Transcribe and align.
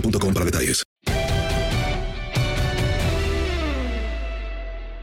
boostmobile.com 0.00 0.34
para 0.34 0.44
detalles. 0.44 0.84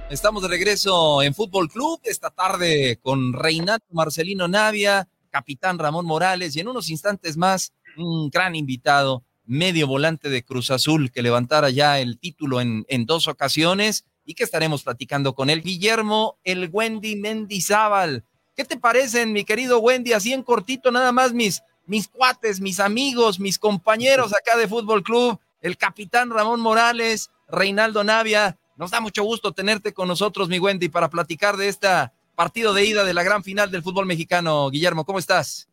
Estamos 0.10 0.44
de 0.44 0.48
regreso 0.48 1.24
en 1.24 1.34
Fútbol 1.34 1.70
Club 1.70 2.00
esta 2.04 2.30
tarde 2.30 3.00
con 3.02 3.34
Reinato 3.34 3.86
Marcelino 3.92 4.48
Navia, 4.48 5.08
capitán 5.32 5.80
Ramón 5.80 6.06
Morales 6.06 6.56
y 6.56 6.60
en 6.60 6.68
unos 6.68 6.90
instantes 6.90 7.36
más 7.36 7.74
un 7.98 8.30
gran 8.30 8.56
invitado, 8.56 9.24
medio 9.46 9.88
volante 9.88 10.30
de 10.30 10.44
Cruz 10.44 10.70
Azul 10.70 11.12
que 11.12 11.24
levantara 11.24 11.72
ya 11.72 12.00
el 12.00 12.20
título 12.20 12.62
en, 12.62 12.86
en 12.90 13.06
dos 13.08 13.28
ocasiones 13.28 14.06
y 14.24 14.36
que 14.36 14.44
estaremos 14.44 14.84
platicando 14.84 15.34
con 15.34 15.50
él. 15.50 15.64
Guillermo, 15.64 16.38
el 16.44 16.70
Wendy 16.72 17.16
Mendizábal. 17.16 18.24
¿Qué 18.56 18.66
te 18.66 18.78
parecen, 18.78 19.34
mi 19.34 19.44
querido 19.44 19.80
Wendy? 19.80 20.14
Así 20.14 20.32
en 20.32 20.44
cortito, 20.44 20.92
nada 20.92 21.12
más 21.12 21.34
mis, 21.34 21.64
mis 21.86 22.08
cuates, 22.08 22.62
mis 22.62 22.80
amigos, 22.80 23.40
mis 23.40 23.60
compañeros 23.60 24.34
acá 24.34 24.58
de 24.58 24.68
Fútbol 24.68 25.04
Club, 25.04 25.40
el 25.62 25.78
capitán 25.78 26.30
Ramón 26.30 26.60
Morales, 26.60 27.32
Reinaldo 27.48 28.04
Navia. 28.04 28.58
Nos 28.76 28.92
da 28.92 29.02
mucho 29.02 29.24
gusto 29.24 29.52
tenerte 29.52 29.94
con 29.94 30.08
nosotros, 30.08 30.50
mi 30.50 30.60
Wendy, 30.60 30.90
para 30.90 31.10
platicar 31.10 31.58
de 31.58 31.68
este 31.68 31.88
partido 32.36 32.74
de 32.74 32.86
ida 32.86 33.04
de 33.04 33.14
la 33.14 33.24
gran 33.24 33.44
final 33.44 33.70
del 33.70 33.84
fútbol 33.84 34.06
mexicano. 34.06 34.70
Guillermo, 34.70 35.06
¿cómo 35.06 35.20
estás? 35.20 35.68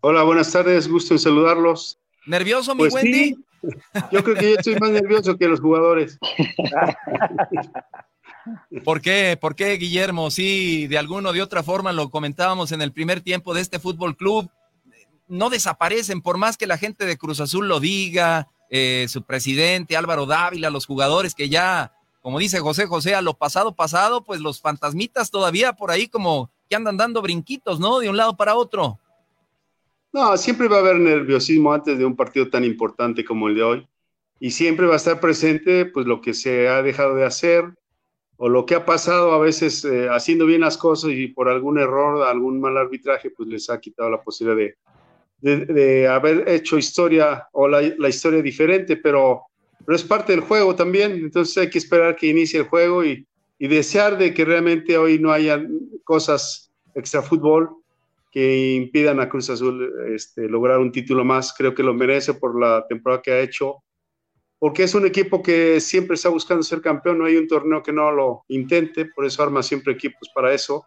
Hola, 0.00 0.22
buenas 0.22 0.52
tardes, 0.52 0.88
gusto 0.88 1.14
en 1.14 1.20
saludarlos. 1.20 1.98
¿Nervioso, 2.26 2.74
mi 2.74 2.80
Pues 2.80 2.94
Wendy? 2.94 3.12
sí, 3.12 3.36
yo 4.12 4.22
creo 4.22 4.36
que 4.36 4.50
yo 4.50 4.56
estoy 4.58 4.76
más 4.76 4.90
nervioso 4.90 5.36
que 5.38 5.48
los 5.48 5.60
jugadores. 5.60 6.18
¿Por 8.84 9.00
qué? 9.00 9.38
¿Por 9.40 9.54
qué, 9.54 9.72
Guillermo? 9.76 10.30
Sí, 10.30 10.86
de 10.86 10.98
alguna 10.98 11.30
o 11.30 11.32
de 11.32 11.40
otra 11.40 11.62
forma 11.62 11.92
lo 11.92 12.10
comentábamos 12.10 12.72
en 12.72 12.82
el 12.82 12.92
primer 12.92 13.22
tiempo 13.22 13.54
de 13.54 13.62
este 13.62 13.78
fútbol 13.78 14.16
club. 14.16 14.50
No 15.26 15.50
desaparecen, 15.50 16.20
por 16.20 16.38
más 16.38 16.56
que 16.56 16.66
la 16.66 16.78
gente 16.78 17.06
de 17.06 17.16
Cruz 17.16 17.40
Azul 17.40 17.68
lo 17.68 17.80
diga, 17.80 18.48
eh, 18.70 19.06
su 19.08 19.22
presidente 19.22 19.96
Álvaro 19.96 20.26
Dávila, 20.26 20.70
los 20.70 20.86
jugadores 20.86 21.34
que 21.34 21.48
ya, 21.48 21.92
como 22.20 22.38
dice 22.38 22.60
José 22.60 22.86
José, 22.86 23.14
a 23.14 23.22
lo 23.22 23.34
pasado 23.34 23.74
pasado, 23.74 24.24
pues 24.24 24.40
los 24.40 24.60
fantasmitas 24.60 25.30
todavía 25.30 25.74
por 25.74 25.90
ahí 25.90 26.08
como 26.08 26.50
que 26.68 26.76
andan 26.76 26.96
dando 26.96 27.22
brinquitos, 27.22 27.78
¿no? 27.78 28.00
De 28.00 28.08
un 28.08 28.16
lado 28.16 28.36
para 28.36 28.54
otro. 28.54 28.98
No, 30.12 30.36
siempre 30.36 30.68
va 30.68 30.76
a 30.76 30.80
haber 30.80 30.96
nerviosismo 30.96 31.72
antes 31.72 31.98
de 31.98 32.04
un 32.04 32.16
partido 32.16 32.48
tan 32.48 32.64
importante 32.64 33.24
como 33.24 33.48
el 33.48 33.56
de 33.56 33.62
hoy. 33.62 33.88
Y 34.40 34.50
siempre 34.50 34.86
va 34.86 34.94
a 34.94 34.96
estar 34.96 35.20
presente 35.20 35.86
pues 35.86 36.06
lo 36.06 36.20
que 36.20 36.34
se 36.34 36.68
ha 36.68 36.82
dejado 36.82 37.14
de 37.14 37.24
hacer 37.24 37.74
o 38.36 38.48
lo 38.48 38.66
que 38.66 38.74
ha 38.74 38.84
pasado 38.84 39.32
a 39.32 39.38
veces 39.38 39.84
eh, 39.84 40.08
haciendo 40.08 40.46
bien 40.46 40.60
las 40.60 40.76
cosas 40.76 41.10
y 41.12 41.28
por 41.28 41.48
algún 41.48 41.78
error, 41.78 42.26
algún 42.26 42.60
mal 42.60 42.76
arbitraje, 42.76 43.30
pues 43.30 43.48
les 43.48 43.70
ha 43.70 43.80
quitado 43.80 44.10
la 44.10 44.22
posibilidad 44.22 44.56
de, 44.56 44.76
de, 45.44 45.66
de 45.66 46.08
haber 46.08 46.48
hecho 46.48 46.78
historia 46.78 47.46
o 47.52 47.68
la, 47.68 47.82
la 47.98 48.08
historia 48.08 48.40
diferente, 48.40 48.96
pero, 48.96 49.42
pero, 49.84 49.94
es 49.94 50.02
parte 50.02 50.32
del 50.32 50.40
juego 50.40 50.74
también. 50.74 51.12
Entonces 51.12 51.58
hay 51.58 51.68
que 51.68 51.76
esperar 51.76 52.16
que 52.16 52.28
inicie 52.28 52.60
el 52.60 52.66
juego 52.66 53.04
y, 53.04 53.26
y 53.58 53.68
desear 53.68 54.16
de 54.16 54.32
que 54.32 54.46
realmente 54.46 54.96
hoy 54.96 55.18
no 55.18 55.30
haya 55.30 55.62
cosas 56.02 56.72
extra 56.94 57.20
fútbol 57.20 57.68
que 58.32 58.74
impidan 58.74 59.20
a 59.20 59.28
Cruz 59.28 59.50
Azul 59.50 59.92
este, 60.14 60.48
lograr 60.48 60.78
un 60.78 60.90
título 60.90 61.26
más. 61.26 61.52
Creo 61.52 61.74
que 61.74 61.82
lo 61.82 61.92
merece 61.92 62.32
por 62.32 62.58
la 62.58 62.86
temporada 62.88 63.20
que 63.20 63.32
ha 63.32 63.40
hecho, 63.40 63.82
porque 64.58 64.84
es 64.84 64.94
un 64.94 65.04
equipo 65.04 65.42
que 65.42 65.78
siempre 65.78 66.14
está 66.14 66.30
buscando 66.30 66.62
ser 66.62 66.80
campeón, 66.80 67.18
no 67.18 67.26
hay 67.26 67.36
un 67.36 67.46
torneo 67.46 67.82
que 67.82 67.92
no 67.92 68.10
lo 68.10 68.44
intente, 68.48 69.04
por 69.04 69.26
eso 69.26 69.42
arma 69.42 69.62
siempre 69.62 69.92
equipos 69.92 70.30
para 70.34 70.54
eso, 70.54 70.86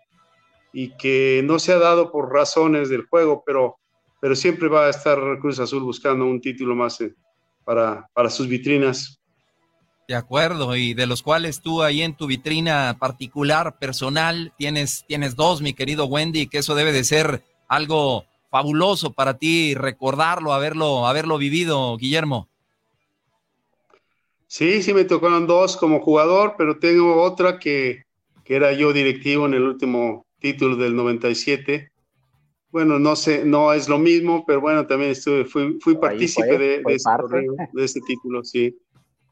y 0.73 0.97
que 0.97 1.41
no 1.45 1.59
se 1.59 1.73
ha 1.73 1.77
dado 1.77 2.11
por 2.11 2.33
razones 2.33 2.89
del 2.89 3.05
juego, 3.05 3.43
pero, 3.45 3.77
pero 4.19 4.35
siempre 4.35 4.67
va 4.67 4.87
a 4.87 4.89
estar 4.89 5.19
Cruz 5.39 5.59
Azul 5.59 5.83
buscando 5.83 6.25
un 6.25 6.41
título 6.41 6.75
más 6.75 6.99
eh, 7.01 7.13
para, 7.63 8.07
para 8.13 8.29
sus 8.29 8.47
vitrinas. 8.47 9.19
De 10.07 10.15
acuerdo, 10.15 10.75
y 10.75 10.93
de 10.93 11.05
los 11.05 11.21
cuales 11.21 11.61
tú 11.61 11.83
ahí 11.83 12.01
en 12.01 12.15
tu 12.15 12.27
vitrina 12.27 12.95
particular, 12.97 13.77
personal, 13.77 14.53
tienes, 14.57 15.03
tienes 15.05 15.35
dos, 15.35 15.61
mi 15.61 15.73
querido 15.73 16.05
Wendy, 16.05 16.47
que 16.47 16.59
eso 16.59 16.75
debe 16.75 16.93
de 16.93 17.03
ser 17.03 17.43
algo 17.67 18.25
fabuloso 18.49 19.11
para 19.11 19.37
ti 19.37 19.75
recordarlo, 19.75 20.53
haberlo, 20.53 21.07
haberlo 21.07 21.37
vivido, 21.37 21.97
Guillermo. 21.97 22.47
Sí, 24.47 24.81
sí 24.81 24.93
me 24.93 25.03
tocaron 25.03 25.45
dos 25.45 25.75
como 25.75 25.99
jugador, 25.99 26.55
pero 26.57 26.79
tengo 26.79 27.21
otra 27.21 27.59
que, 27.59 28.05
que 28.45 28.55
era 28.55 28.71
yo 28.71 28.93
directivo 28.93 29.45
en 29.45 29.55
el 29.55 29.63
último 29.63 30.25
título 30.39 30.77
del 30.77 30.95
97. 30.95 31.91
Bueno, 32.77 32.99
no 32.99 33.15
sé, 33.15 33.43
no 33.43 33.73
es 33.73 33.89
lo 33.89 33.97
mismo, 33.97 34.45
pero 34.45 34.61
bueno, 34.61 34.85
también 34.85 35.09
estuve, 35.09 35.45
fui, 35.45 35.79
fui 35.81 35.95
partícipe 35.95 36.47
fue, 36.47 36.57
de, 36.59 36.83
de, 36.83 36.93
este 36.93 37.09
torneo, 37.09 37.55
de 37.73 37.83
este 37.83 38.01
título, 38.01 38.43
sí. 38.43 38.77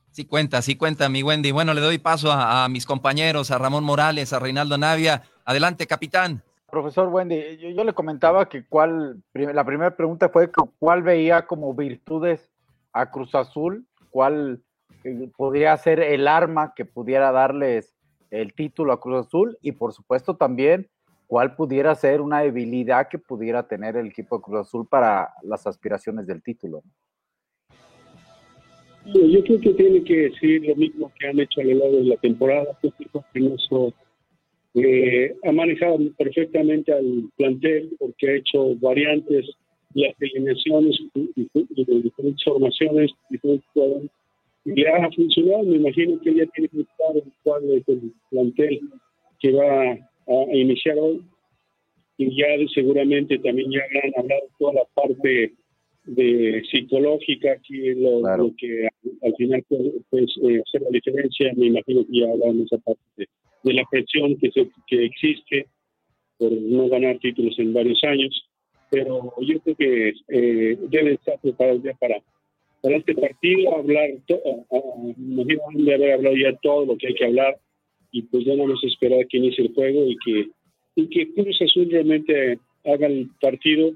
Sí 0.10 0.26
cuenta, 0.26 0.64
sí 0.64 0.76
cuenta, 0.76 1.10
mi 1.10 1.22
Wendy. 1.22 1.52
Bueno, 1.52 1.76
le 1.76 1.82
doy 1.82 2.00
paso 2.00 2.32
a, 2.32 2.66
a, 2.66 2.70
mis 2.70 2.88
compañeros, 2.88 3.52
a 3.52 3.60
Ramón 3.60 3.84
Morales, 3.84 4.34
a 4.34 4.40
Reinaldo 4.40 4.80
Navia. 4.80 5.22
Adelante, 5.46 5.86
capitán. 5.86 6.42
Profesor 6.72 7.08
Wendy, 7.10 7.58
yo, 7.58 7.70
yo 7.70 7.84
le 7.84 7.94
comentaba 7.94 8.50
que 8.50 8.66
cuál, 8.66 9.22
la 9.36 9.64
primera 9.64 9.96
pregunta 9.96 10.30
fue 10.30 10.50
cuál 10.80 11.04
veía 11.04 11.46
como 11.46 11.72
virtudes 11.76 12.50
a 12.94 13.12
Cruz 13.12 13.36
Azul, 13.36 13.86
cuál 14.10 14.64
eh, 15.04 15.30
podría 15.38 15.78
ser 15.78 16.00
el 16.00 16.28
arma 16.28 16.74
que 16.76 16.86
pudiera 16.86 17.32
darles 17.32 17.94
el 18.32 18.56
título 18.56 18.92
a 18.92 19.00
Cruz 19.00 19.28
Azul 19.28 19.56
y 19.62 19.74
por 19.74 19.94
supuesto 19.94 20.36
también 20.36 20.90
cuál 21.28 21.56
pudiera 21.56 21.96
ser 21.96 22.22
una 22.22 22.42
debilidad 22.42 23.08
que 23.10 23.18
pudiera 23.18 23.68
tener 23.68 23.96
el 23.98 24.08
equipo 24.08 24.38
de 24.38 24.44
Cruz 24.44 24.62
Azul 24.62 24.88
para 24.88 25.30
las 25.44 25.66
aspiraciones 25.68 26.28
del 26.28 26.42
título. 26.42 26.84
Yo 29.06 29.44
creo 29.44 29.62
que 29.62 29.74
tiene 29.74 30.04
que 30.04 30.30
decir 30.30 30.66
lo 30.66 30.76
mismo 30.76 31.12
que 31.20 31.28
han 31.28 31.40
hecho 31.40 31.62
a 31.62 31.64
lo 31.64 31.76
largo 31.76 31.98
de 31.98 32.04
la 32.06 32.18
temporada. 32.18 32.78
Reynoso 33.34 33.94
eh, 34.74 35.36
ha 35.44 35.52
manejado 35.52 36.00
perfectamente 36.18 36.92
al 36.92 37.30
plantel 37.38 37.96
porque 38.00 38.30
ha 38.30 38.36
hecho 38.36 38.76
variantes, 38.78 39.46
las 39.94 40.14
alineaciones 40.20 41.00
de 41.14 42.02
diferentes 42.02 42.44
formaciones, 42.44 43.12
diferentes 43.30 43.68
jugadores. 43.74 44.10
Y 44.66 44.86
ha 44.86 45.10
funcionado. 45.16 45.64
Me 45.64 45.78
imagino 45.78 46.20
que 46.22 46.34
ya 46.34 46.46
tiene 46.48 46.68
que 46.70 46.82
estar 46.82 47.16
en 47.16 47.32
cuál 47.44 47.72
es 47.72 47.88
el 47.88 48.12
plantel 48.32 48.80
que 49.40 49.52
va 49.52 49.98
a 50.28 50.56
iniciar 50.56 50.98
hoy. 51.00 51.22
Y 52.18 52.38
ya 52.38 52.48
seguramente 52.74 53.38
también 53.40 53.72
ya 53.72 53.82
han 54.04 54.12
hablado 54.18 54.42
toda 54.58 54.74
la 54.74 54.84
parte 54.94 55.54
de 56.06 56.64
psicológica, 56.70 57.58
que 57.68 57.96
lo, 57.96 58.22
lo 58.38 58.54
que 58.58 58.88
al 59.22 59.36
final 59.36 59.64
puede 59.68 59.92
pues, 60.10 60.26
eh, 60.44 60.62
hacer 60.66 60.82
la 60.84 60.90
diferencia, 60.92 61.52
me 61.56 61.68
imagino 61.68 62.06
que 62.06 62.20
ya 62.20 62.32
hablamos 62.32 62.66
esa 62.66 62.78
parte 62.78 63.02
de, 63.18 63.74
la 63.74 63.84
presión 63.90 64.38
que, 64.38 64.52
se, 64.52 64.70
que 64.88 65.06
existe 65.06 65.66
por 66.38 66.52
no 66.52 66.88
ganar 66.90 67.18
títulos 67.20 67.58
en 67.58 67.74
varios 67.74 68.04
años, 68.04 68.48
pero 68.92 69.34
yo 69.42 69.60
creo 69.62 69.76
que 69.76 70.14
eh, 70.30 70.78
deben 70.90 71.16
estar 71.16 71.40
preparados 71.40 71.82
ya 71.82 71.94
para, 71.96 72.18
para 72.82 72.98
este 72.98 73.16
partido, 73.16 73.76
hablar, 73.76 74.10
me 75.18 75.42
imagino 75.42 75.62
de 75.74 75.96
haber 75.96 76.12
hablado 76.14 76.36
ya 76.36 76.56
todo 76.62 76.86
lo 76.86 76.98
que 76.98 77.08
hay 77.08 77.16
que 77.16 77.26
hablar, 77.26 77.58
y 78.16 78.22
pues 78.22 78.46
ya 78.46 78.56
no 78.56 78.66
nos 78.66 78.82
esperar 78.86 79.28
que 79.28 79.38
inicie 79.38 79.66
el 79.66 79.74
juego 79.74 80.06
y 80.08 80.16
que, 80.24 80.48
y 80.96 81.08
que 81.08 81.34
Cruz 81.34 81.62
Azul 81.62 81.90
realmente 81.92 82.58
haga 82.86 83.08
el 83.08 83.30
partido 83.42 83.92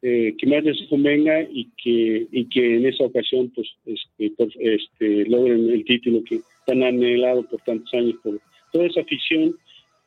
eh, 0.00 0.34
que 0.38 0.46
más 0.46 0.64
les 0.64 0.80
convenga 0.88 1.42
y 1.42 1.68
que, 1.76 2.26
y 2.32 2.46
que 2.46 2.76
en 2.76 2.86
esa 2.86 3.04
ocasión 3.04 3.52
pues 3.54 3.68
este, 3.84 4.32
este, 4.60 5.26
logren 5.28 5.68
el 5.68 5.84
título 5.84 6.24
que 6.24 6.40
tan 6.66 6.82
anhelado 6.82 7.42
por 7.42 7.60
tantos 7.60 7.92
años 7.92 8.14
por 8.22 8.40
toda 8.72 8.86
esa 8.86 9.02
afición 9.02 9.54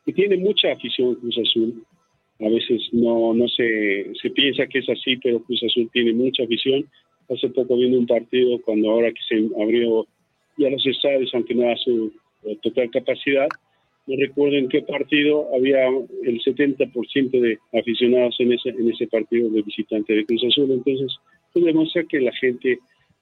que 0.04 0.14
tiene 0.14 0.38
mucha 0.38 0.72
afición 0.72 1.14
Cruz 1.14 1.38
Azul. 1.38 1.84
A 2.40 2.50
veces 2.50 2.82
no 2.92 3.36
no 3.36 3.48
se, 3.50 4.14
se 4.20 4.32
piensa 4.32 4.66
que 4.66 4.80
es 4.80 4.90
así 4.90 5.18
pero 5.18 5.44
Cruz 5.44 5.62
Azul 5.62 5.88
tiene 5.94 6.12
mucha 6.14 6.42
afición. 6.44 6.90
Hace 7.30 7.50
poco 7.50 7.78
viendo 7.78 8.00
un 8.00 8.08
partido 8.08 8.60
cuando 8.64 8.90
ahora 8.90 9.12
que 9.12 9.22
se 9.30 9.48
abrió 9.62 10.08
ya 10.58 10.72
los 10.72 10.86
estadios 10.88 11.30
aunque 11.36 11.54
no 11.54 11.78
su 11.78 12.12
total 12.62 12.90
capacidad 12.92 13.48
no 14.06 14.16
recuerdo 14.18 14.58
en 14.58 14.68
qué 14.68 14.82
partido 14.82 15.48
había 15.56 15.88
el 15.88 16.42
70% 16.42 17.40
de 17.40 17.58
aficionados 17.80 18.36
en 18.40 18.52
ese, 18.52 18.70
en 18.70 18.92
ese 18.92 19.08
partido 19.08 19.50
de 19.50 19.62
visitante 19.62 20.14
de 20.14 20.26
Cruz 20.26 20.44
Azul. 20.44 20.72
Entonces, 20.72 21.16
pues 21.54 21.64
demuestra 21.64 22.04
que 22.04 22.20
la 22.20 22.34
gente 22.34 22.80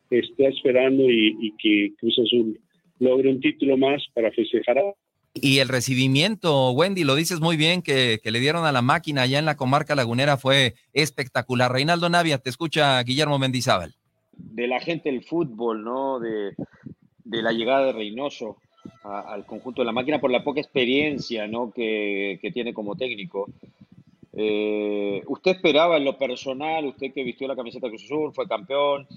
está 0.09 0.47
esperando 0.47 1.03
y, 1.07 1.53
que 1.61 1.93
Cruz 1.99 2.17
Azul 2.19 2.59
logre 2.99 3.29
un 3.29 3.39
título 3.39 3.77
más 3.77 4.03
para 4.13 4.31
festejar. 4.31 4.77
Y 5.35 5.59
el 5.59 5.69
recibimiento, 5.69 6.71
Wendy, 6.71 7.03
lo 7.03 7.15
dices 7.15 7.39
muy 7.39 7.57
bien, 7.57 7.83
que, 7.83 8.19
que, 8.21 8.31
le 8.31 8.39
dieron 8.39 8.65
a 8.65 8.71
la 8.71 8.81
máquina 8.81 9.21
allá 9.21 9.37
en 9.37 9.45
la 9.45 9.55
comarca 9.57 9.95
lagunera 9.95 10.37
fue 10.37 10.73
espectacular. 10.93 11.71
Reinaldo 11.71 12.09
Navia, 12.09 12.39
te 12.39 12.49
escucha 12.49 13.01
Guillermo 13.03 13.37
Mendizábal. 13.37 13.93
De 14.33 14.67
la 14.67 14.79
gente 14.79 15.11
del 15.11 15.23
fútbol, 15.23 15.83
¿no? 15.83 16.19
De, 16.19 16.55
de 17.23 17.41
la 17.43 17.51
llegada 17.51 17.87
de 17.87 17.93
Reynoso 17.93 18.57
al 19.03 19.45
conjunto 19.45 19.81
de 19.81 19.85
la 19.85 19.91
máquina 19.91 20.19
por 20.19 20.31
la 20.31 20.43
poca 20.43 20.61
experiencia 20.61 21.47
¿no? 21.47 21.71
que, 21.71 22.39
tiene 22.53 22.73
como 22.73 22.95
técnico. 22.95 23.47
Eh, 24.33 25.21
¿Usted 25.27 25.51
esperaba 25.51 25.97
en 25.97 26.05
lo 26.05 26.17
personal, 26.17 26.85
usted 26.85 27.13
que 27.13 27.23
vistió 27.23 27.47
la 27.47 27.55
camiseta 27.55 27.89
Cruz 27.89 28.03
Azul, 28.03 28.33
fue 28.33 28.47
campeón, 28.47 29.07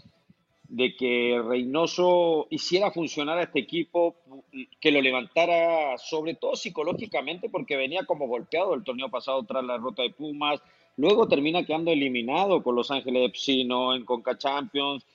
de 0.69 0.97
que 0.97 1.41
Reynoso 1.47 2.47
hiciera 2.51 2.91
funcionar 2.91 3.39
a 3.39 3.45
este 3.45 3.61
equipo, 3.61 4.17
que 4.81 4.91
lo 4.91 5.01
levantara 5.01 5.97
sobre 5.99 6.35
todo 6.35 6.57
psicológicamente 6.57 7.49
porque 7.49 7.77
venía 7.77 8.05
como 8.05 8.27
golpeado 8.27 8.75
el 8.75 8.83
torneo 8.83 9.09
pasado 9.09 9.45
tras 9.45 9.63
la 9.65 9.77
rota 9.77 10.03
de 10.03 10.11
Pumas, 10.11 10.61
luego 10.97 11.29
termina 11.29 11.65
quedando 11.65 11.93
eliminado 11.93 12.63
con 12.63 12.75
Los 12.75 12.91
Ángeles 12.91 13.23
de 13.23 13.39
Psino 13.39 13.95
en 13.95 14.05
Conca 14.05 14.37
Champions 14.37 15.07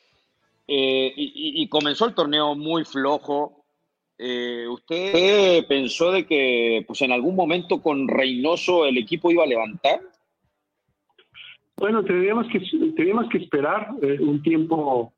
eh, 0.72 1.12
y, 1.16 1.68
comenzó 1.68 2.06
el 2.06 2.13
torneo 2.13 2.54
muy 2.54 2.86
flojo, 2.86 3.58
eh, 4.21 4.68
¿Usted 4.68 5.66
pensó 5.68 6.12
de 6.12 6.25
que 6.25 6.83
pues 6.86 7.01
en 7.01 7.13
algún 7.13 7.36
momento 7.36 7.81
con 7.81 8.06
Reynoso 8.07 8.86
el 8.86 8.98
equipo 8.98 9.31
iba 9.31 9.45
a 9.45 9.48
levantar? 9.48 10.01
Bueno, 11.77 12.04
teníamos 12.04 12.45
que, 12.48 12.60
teníamos 12.98 13.30
que 13.30 13.38
esperar 13.38 13.92
eh, 14.01 14.18
un 14.19 14.42
tiempo 14.44 15.13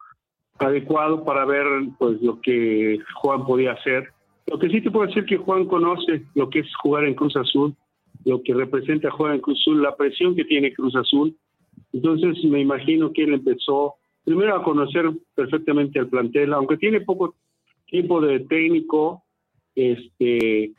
adecuado 0.59 1.23
para 1.23 1.45
ver 1.45 1.65
pues 1.97 2.21
lo 2.21 2.39
que 2.41 2.99
Juan 3.15 3.43
podía 3.43 3.71
hacer. 3.71 4.13
Lo 4.45 4.59
que 4.59 4.69
sí 4.69 4.81
te 4.81 4.91
puedo 4.91 5.07
decir 5.07 5.25
que 5.25 5.37
Juan 5.37 5.65
conoce 5.65 6.23
lo 6.35 6.51
que 6.51 6.59
es 6.59 6.67
jugar 6.83 7.05
en 7.05 7.15
Cruz 7.15 7.35
Azul, 7.35 7.75
lo 8.23 8.43
que 8.43 8.53
representa 8.53 9.09
jugar 9.09 9.33
en 9.33 9.41
Cruz 9.41 9.59
Azul, 9.61 9.81
la 9.81 9.95
presión 9.95 10.35
que 10.35 10.45
tiene 10.45 10.73
Cruz 10.73 10.95
Azul. 10.95 11.35
Entonces 11.91 12.43
me 12.43 12.59
imagino 12.61 13.11
que 13.11 13.23
él 13.23 13.33
empezó 13.33 13.95
primero 14.23 14.55
a 14.55 14.63
conocer 14.63 15.09
perfectamente 15.33 15.97
al 15.97 16.07
plantel, 16.07 16.53
aunque 16.53 16.77
tiene 16.77 17.01
poco 17.01 17.33
tipo 17.91 18.19
de 18.21 18.39
técnico. 18.39 19.21
Este, 19.75 20.71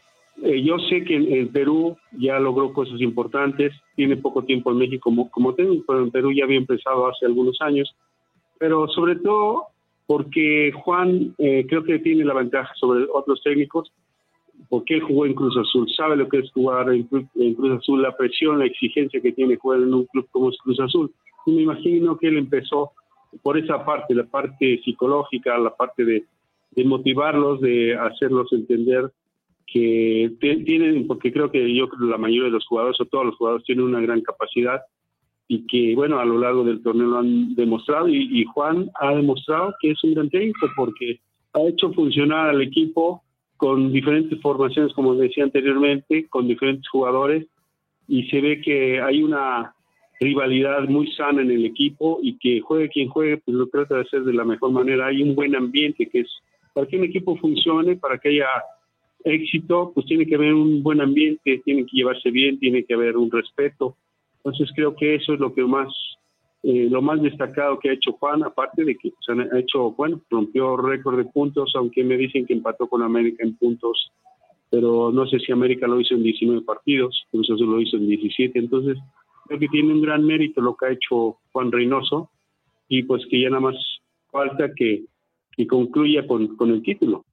eh, 0.43 0.63
yo 0.65 0.79
sé 0.91 1.05
que 1.05 1.15
en, 1.15 1.49
Perú 1.53 1.97
ya 2.13 2.41
logró 2.41 2.73
cosas 2.73 3.01
importantes, 3.01 3.73
tiene 3.95 4.17
poco 4.17 4.43
tiempo 4.43 4.73
en 4.73 4.79
México 4.79 5.05
como, 5.05 5.31
como 5.31 5.55
técnico, 5.55 5.85
pero 5.87 6.03
en 6.03 6.11
Perú 6.11 6.33
ya 6.33 6.45
había 6.45 6.59
empezado 6.59 7.07
hace 7.07 7.27
algunos 7.27 7.61
años, 7.61 7.95
pero 8.59 8.89
sobre 8.89 9.17
todo 9.17 9.67
porque 10.07 10.73
Juan 10.73 11.35
eh, 11.39 11.65
creo 11.69 11.85
que 11.85 12.01
tiene 12.01 12.25
la 12.25 12.35
ventaja 12.35 12.75
sobre 12.75 13.07
otros 13.13 13.41
técnicos, 13.43 13.93
porque 14.69 14.95
él 14.95 15.03
jugó 15.03 15.27
en 15.27 15.35
Cruz 15.35 15.57
Azul, 15.57 15.89
sabe 15.95 16.17
lo 16.17 16.29
que 16.29 16.39
es 16.39 16.51
jugar 16.53 16.93
en, 16.93 17.09
en 17.35 17.55
Cruz 17.55 17.79
Azul, 17.79 18.03
la 18.03 18.17
presión, 18.17 18.59
la 18.59 18.67
exigencia 18.67 19.21
que 19.21 19.33
tiene 19.33 19.57
jugar 19.57 19.81
en 19.81 19.95
un 19.95 20.07
club 20.07 20.27
como 20.31 20.51
es 20.51 20.59
Cruz 20.59 20.81
Azul. 20.81 21.11
Y 21.47 21.53
me 21.53 21.63
imagino 21.63 22.17
que 22.17 22.29
él 22.29 22.39
empezó 22.39 22.93
por 23.43 23.59
esa 23.59 23.85
parte, 23.85 24.15
la 24.15 24.25
parte 24.25 24.81
psicológica, 24.85 25.57
la 25.59 25.75
parte 25.75 26.05
de, 26.05 26.25
de 26.75 26.85
motivarlos, 26.85 27.61
de 27.61 27.95
hacerlos 27.95 28.53
entender 28.53 29.11
que 29.67 30.31
tienen, 30.41 31.07
porque 31.07 31.33
creo 31.33 31.51
que 31.51 31.75
yo 31.75 31.89
la 32.01 32.19
mayoría 32.19 32.45
de 32.45 32.51
los 32.51 32.67
jugadores 32.67 33.01
o 33.01 33.07
todos 33.07 33.27
los 33.27 33.37
jugadores 33.37 33.65
tienen 33.65 33.85
una 33.85 34.01
gran 34.01 34.21
capacidad 34.21 34.81
y 35.49 35.67
que 35.67 35.95
bueno, 35.95 36.19
a 36.19 36.25
lo 36.25 36.39
largo 36.39 36.65
del 36.65 36.83
torneo 36.83 37.07
lo 37.07 37.19
han 37.19 37.55
demostrado 37.55 38.09
y, 38.09 38.45
Juan 38.45 38.91
ha 39.01 39.15
demostrado 39.15 39.75
que 39.81 39.93
es 39.93 40.05
un 40.05 40.15
gran 40.15 40.31
técnico 40.31 40.67
porque 40.77 41.21
ha 41.55 41.63
hecho 41.63 41.93
funcionar 41.93 42.51
al 42.51 42.63
equipo 42.63 43.23
con 43.57 43.93
diferentes 43.93 44.41
formaciones, 44.41 44.93
como 44.95 45.15
decía 45.15 45.45
anteriormente, 45.45 46.27
con 46.29 46.49
diferentes 46.49 46.89
jugadores 46.89 47.47
y 48.09 48.25
se 48.25 48.41
ve 48.41 48.61
que 48.61 49.01
hay 49.01 49.23
una 49.23 49.75
rivalidad 50.21 50.89
muy 50.89 51.11
sana 51.13 51.43
en 51.43 51.51
el 51.51 51.65
equipo 51.65 52.19
y 52.23 52.39
que 52.39 52.61
juegue 52.61 52.89
quien 52.89 53.09
juegue, 53.09 53.39
pues 53.39 53.57
lo 53.57 53.67
trata 53.69 53.97
de 53.97 54.03
hacer 54.03 54.23
de 54.23 54.35
la 54.35 54.45
mejor 54.45 54.71
manera. 54.71 55.07
Hay 55.07 55.23
un 55.23 55.35
buen 55.35 55.57
ambiente 55.57 56.09
que 56.09 56.21
es 56.21 56.31
para 56.73 56.87
que 56.87 56.97
un 56.97 57.05
equipo 57.05 57.37
funcione, 57.37 57.97
para 57.97 58.19
que 58.19 58.31
haya 58.31 58.49
éxito, 59.25 59.93
pues 59.95 60.07
tiene 60.07 60.27
que 60.27 60.35
haber 60.35 60.55
un 60.55 60.83
buen 60.83 61.01
ambiente, 61.01 61.63
tiene 61.65 61.85
que 61.85 61.97
llevarse 61.97 62.31
bien, 62.31 62.59
tiene 62.59 62.85
que 62.85 62.95
haber 62.95 63.17
un 63.17 63.31
respeto. 63.31 63.97
Entonces 64.37 64.71
creo 64.75 64.95
que 64.97 65.15
eso 65.15 65.35
es 65.35 65.41
lo 65.41 65.55
que 65.55 65.63
más, 65.63 65.89
eh, 66.63 66.89
lo 66.91 67.03
más 67.03 67.23
destacado 67.23 67.79
que 67.79 67.91
ha 67.91 67.93
hecho 67.93 68.13
Juan, 68.13 68.43
aparte 68.43 68.85
de 68.85 68.97
que 68.97 69.13
se 69.25 69.33
ha 69.33 69.59
hecho, 69.59 69.93
bueno, 69.93 70.21
rompió 70.31 70.77
récord 70.77 71.19
de 71.19 71.25
puntos, 71.25 71.73
aunque 71.77 72.03
me 72.03 72.17
dicen 72.17 72.47
que 72.47 72.55
empató 72.55 72.89
con 72.89 73.03
América 73.03 73.45
en 73.45 73.57
puntos, 73.57 74.11
pero 74.71 75.13
no 75.13 75.27
sé 75.27 75.39
si 75.39 75.53
América 75.53 75.87
lo 75.87 76.01
hizo 76.01 76.15
en 76.15 76.23
19 76.23 76.63
partidos, 76.63 77.27
Cruz 77.31 77.51
Azul 77.51 77.71
lo 77.71 77.81
hizo 77.81 77.97
en 77.97 78.09
17, 78.09 78.59
entonces 78.59 78.99
creo 79.47 79.61
que 79.61 79.69
tiene 79.69 79.93
un 79.93 80.01
gran 80.01 80.25
mérito 80.25 80.61
lo 80.61 80.75
que 80.77 80.87
ha 80.87 80.93
hecho 80.93 81.37
Juan 81.53 81.71
Reynoso 81.71 82.31
y 82.89 83.03
pues 83.03 83.25
que 83.31 83.41
ya 83.41 83.51
nada 83.51 83.61
más 83.61 83.77
falta 84.31 84.73
que 84.75 85.05
y 85.57 85.67
concluya 85.67 86.27
con, 86.27 86.57
con 86.57 86.71
el 86.71 86.83
título. 86.83 87.25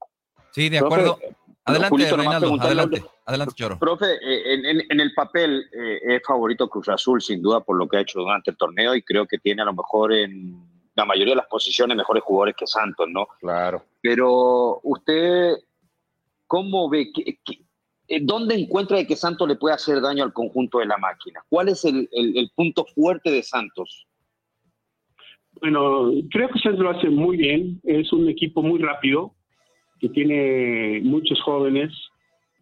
Sí, 0.52 0.70
de 0.70 0.80
acuerdo. 0.80 1.20
adelante, 1.66 2.16
Reinaldo, 2.16 2.58
adelante, 2.60 3.04
adelante, 3.26 3.54
Choro. 3.56 3.80
Profe, 3.80 4.06
eh, 4.06 4.54
en, 4.54 4.82
en, 4.90 5.00
el 5.00 5.14
papel 5.14 5.70
eh, 5.72 6.16
es 6.16 6.22
favorito 6.26 6.70
Cruz 6.70 6.90
Azul, 6.90 7.22
sin 7.22 7.42
duda, 7.42 7.62
por 7.62 7.78
lo 7.78 7.88
que 7.88 7.98
ha 7.98 8.02
hecho 8.02 8.20
durante 8.20 8.52
el 8.52 8.58
torneo 8.58 8.96
y 8.96 9.02
creo 9.04 9.28
que 9.28 9.38
tiene 9.38 9.62
a 9.62 9.66
lo 9.66 9.74
mejor 9.74 10.14
en 10.14 10.68
la 10.96 11.06
mayoría 11.06 11.34
de 11.34 11.38
las 11.38 11.48
posiciones 11.48 11.96
mejores 11.96 12.24
jugadores 12.24 12.56
que 12.58 12.68
Santos, 12.68 13.08
¿no? 13.10 13.28
Claro. 13.40 13.84
Pero 14.02 14.80
usted, 14.84 15.54
¿cómo 16.48 16.90
ve? 16.90 17.12
que, 17.14 17.38
eh, 18.08 18.20
¿Dónde 18.22 18.56
encuentra 18.56 18.98
de 18.98 19.08
que 19.08 19.16
Santos 19.16 19.48
le 19.48 19.56
puede 19.56 19.76
hacer 19.76 20.02
daño 20.02 20.24
al 20.24 20.34
conjunto 20.34 20.80
de 20.80 20.88
la 20.88 20.98
máquina? 20.98 21.44
¿Cuál 21.48 21.70
es 21.70 21.86
el, 21.86 22.10
el, 22.12 22.38
el 22.38 22.52
punto 22.56 22.86
fuerte 22.86 23.32
de 23.32 23.44
Santos? 23.44 24.08
Bueno, 25.62 26.12
creo 26.32 26.50
que 26.50 26.60
Santos 26.60 26.84
lo 26.84 26.92
hace 26.92 27.10
muy 27.10 27.38
bien. 27.38 27.80
Es 27.84 28.12
un 28.13 28.30
equipo 28.30 28.62
muy 28.62 28.80
rápido, 28.80 29.34
que 30.00 30.10
tiene 30.10 31.01
muchos 31.04 31.42
jóvenes, 31.42 31.92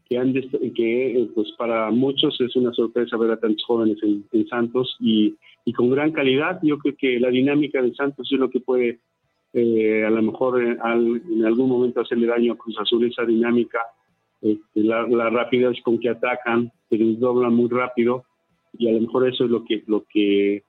que, 0.10 0.18
han 0.18 0.34
que 0.34 1.22
eh, 1.22 1.30
pues 1.36 1.52
para 1.58 1.92
muchos 1.92 2.40
es 2.42 2.56
una 2.56 2.74
sorpresa 2.74 3.18
ver 3.18 3.32
a 3.32 3.40
tantos 3.40 3.64
jóvenes 3.66 3.98
en, 4.02 4.48
Santos 4.48 4.96
y, 5.00 5.36
con 5.76 5.92
gran 5.92 6.12
calidad. 6.12 6.60
Yo 6.64 6.78
creo 6.80 6.96
que 6.98 7.20
la 7.20 7.30
dinámica 7.30 7.82
de 7.82 7.94
Santos 7.94 8.28
es 8.32 8.40
lo 8.40 8.50
que 8.50 8.62
puede 8.62 9.00
eh, 9.54 10.04
a 10.06 10.10
lo 10.10 10.22
mejor 10.22 10.62
en, 10.62 10.78
en, 11.30 11.46
algún 11.46 11.70
momento 11.70 12.02
hacerle 12.02 12.28
daño 12.28 12.54
a 12.54 12.58
Cruz 12.58 12.78
Azul 12.80 13.06
esa 13.06 13.26
dinámica, 13.26 13.80
este, 14.42 14.84
la, 14.84 15.08
la, 15.08 15.30
rapidez 15.30 15.82
con 15.84 16.00
que 16.00 16.10
atacan, 16.10 16.72
se 16.90 16.98
desdoblan 16.98 17.54
muy 17.54 17.70
rápido 17.70 18.26
y 18.78 18.88
a 18.88 18.92
lo 18.92 19.02
mejor 19.02 19.28
eso 19.28 19.46
es 19.46 19.50
lo 19.50 19.64
que, 19.64 19.84
lo 19.88 20.04
que 20.10 20.64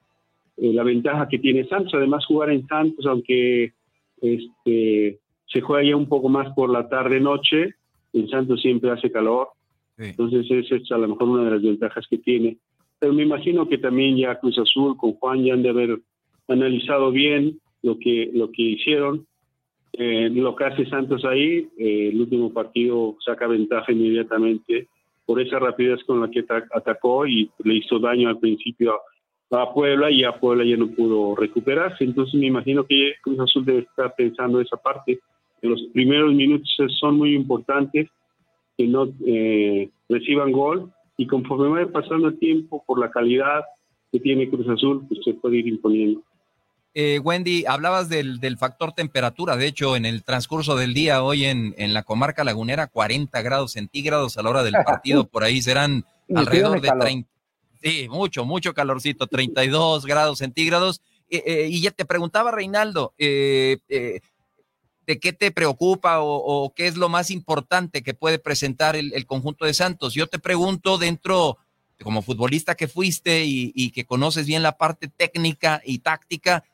eh, 0.61 0.73
la 0.73 0.83
ventaja 0.83 1.29
que 1.29 1.39
tiene 1.39 1.67
Santos. 1.67 1.95
Además 1.95 2.27
jugar 2.27 2.51
en 2.51 2.67
Santos, 2.67 3.07
aunque 3.07 3.73
este, 4.21 5.19
se 5.47 5.61
juega 5.61 5.89
ya 5.89 5.97
un 5.97 6.09
poco 6.09 6.29
más 6.29 6.53
por 6.55 6.71
la 6.71 6.89
tarde-noche, 6.89 7.75
en 8.13 8.29
Santos 8.29 8.61
siempre 8.61 8.91
hace 8.91 9.11
calor, 9.11 9.49
entonces 9.97 10.47
esa 10.51 10.77
es 10.77 10.93
a 10.93 10.99
lo 10.99 11.09
mejor 11.09 11.29
una 11.29 11.45
de 11.45 11.51
las 11.51 11.63
ventajas 11.63 12.07
que 12.09 12.19
tiene. 12.19 12.57
Pero 12.99 13.13
me 13.13 13.23
imagino 13.23 13.69
que 13.69 13.79
también 13.79 14.17
ya 14.17 14.39
Cruz 14.39 14.59
Azul 14.59 14.97
con 14.97 15.15
Juan 15.15 15.45
ya 15.45 15.55
han 15.55 15.63
de 15.63 15.71
haber 15.71 15.99
analizado 16.49 17.11
bien 17.11 17.59
lo 17.83 17.99
que, 17.99 18.31
lo 18.33 18.51
que 18.51 18.63
hicieron. 18.63 19.27
Eh, 19.93 20.31
lo 20.31 20.55
que 20.55 20.65
hace 20.65 20.87
Santos 20.87 21.25
ahí, 21.25 21.69
eh, 21.79 22.11
el 22.13 22.21
último 22.21 22.53
partido 22.53 23.17
saca 23.25 23.47
ventaja 23.47 23.91
inmediatamente 23.91 24.89
por 25.27 25.41
esa 25.41 25.59
rapidez 25.59 26.03
con 26.05 26.21
la 26.21 26.31
que 26.31 26.45
atacó 26.73 27.27
y 27.27 27.51
le 27.65 27.75
hizo 27.75 27.99
daño 27.99 28.29
al 28.29 28.39
principio 28.39 28.95
a 29.51 29.73
Puebla 29.73 30.11
y 30.11 30.25
a 30.25 30.33
Puebla 30.33 30.65
ya 30.65 30.77
no 30.77 30.91
pudo 30.91 31.35
recuperarse. 31.35 32.05
Entonces 32.05 32.35
me 32.39 32.47
imagino 32.47 32.85
que 32.85 33.15
Cruz 33.23 33.41
Azul 33.41 33.65
debe 33.65 33.81
estar 33.81 34.15
pensando 34.17 34.61
esa 34.61 34.77
parte. 34.77 35.21
En 35.63 35.71
los 35.71 35.83
primeros 35.93 36.35
minutos 36.35 36.69
son 37.01 37.17
muy 37.17 37.35
importantes 37.35 38.09
que 38.77 38.87
no 38.87 39.09
eh, 39.27 39.91
reciban 40.09 40.53
gol 40.53 40.93
y 41.17 41.27
conforme 41.27 41.69
vaya 41.69 41.91
pasando 41.91 42.29
el 42.29 42.39
tiempo 42.39 42.85
por 42.87 43.01
la 43.01 43.11
calidad 43.11 43.63
que 44.13 44.21
tiene 44.21 44.49
Cruz 44.49 44.69
Azul, 44.69 45.05
pues 45.09 45.21
se 45.25 45.35
puede 45.35 45.59
ir 45.59 45.69
imponiendo. 45.69 46.23
Eh, 46.95 47.19
Wendy, 47.19 47.65
hablabas 47.67 48.09
del, 48.09 48.41
del, 48.41 48.57
factor 48.57 48.93
temperatura. 48.93 49.57
De 49.57 49.67
hecho, 49.67 49.95
en 49.95 50.07
el 50.07 50.25
transcurso 50.25 50.75
del 50.75 50.95
día, 50.95 51.23
hoy 51.23 51.45
en, 51.45 51.75
en, 51.77 51.93
la 51.93 52.03
comarca 52.03 52.45
lagunera, 52.45 52.87
40 52.87 53.41
grados 53.43 53.73
centígrados 53.73 54.39
a 54.39 54.43
la 54.43 54.51
hora 54.51 54.63
del 54.63 54.75
partido. 54.85 55.25
Por 55.31 55.45
ahí 55.45 55.61
serán 55.61 56.05
alrededor 56.35 56.81
de 56.81 56.91
30. 56.99 57.29
Sí, 57.83 58.09
mucho, 58.09 58.45
mucho 58.45 58.75
calorcito, 58.75 59.27
32 59.27 60.05
grados 60.05 60.39
centígrados. 60.39 61.01
Eh, 61.31 61.43
eh, 61.47 61.69
y 61.71 61.81
ya 61.81 61.91
te 61.91 62.05
preguntaba, 62.05 62.51
Reinaldo, 62.51 63.15
eh, 63.19 63.79
eh 63.89 64.21
¿de 65.07 65.19
qué 65.19 65.33
te 65.33 65.51
preocupa 65.51 66.21
o, 66.21 66.71
qué 66.77 66.87
es 66.87 66.99
lo 66.99 67.09
más 67.09 67.31
importante 67.31 68.03
que 68.03 68.13
puede 68.13 68.39
presentar 68.39 68.95
el, 68.95 69.27
conjunto 69.27 69.65
de 69.65 69.73
Santos? 69.73 70.13
Yo 70.13 70.27
te 70.27 70.39
pregunto 70.39 70.99
dentro, 70.99 71.57
como 72.03 72.21
futbolista 72.21 72.75
que 72.75 72.89
fuiste 72.89 73.43
y, 73.47 73.91
que 73.91 74.05
conoces 74.05 74.47
bien 74.47 74.63
la 74.63 74.77
parte 74.77 75.09
técnica 75.09 75.81
y 75.85 76.01
táctica, 76.01 76.65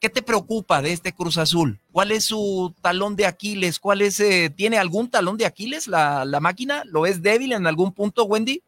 ¿Qué 0.00 0.08
te 0.08 0.22
preocupa 0.22 0.80
de 0.80 0.92
este 0.92 1.12
Cruz 1.12 1.38
Azul? 1.38 1.80
¿Cuál 1.90 2.12
es 2.12 2.26
su 2.26 2.72
talón 2.80 3.16
de 3.16 3.26
Aquiles? 3.26 3.80
¿Cuál 3.80 4.02
es, 4.02 4.22
¿Tiene 4.54 4.78
algún 4.78 5.10
talón 5.10 5.36
de 5.36 5.44
Aquiles 5.44 5.88
la, 5.88 6.38
máquina? 6.40 6.84
¿Lo 6.84 7.04
es 7.04 7.20
débil 7.20 7.52
en 7.52 7.66
algún 7.66 7.92
punto, 7.92 8.22
Wendy? 8.22 8.62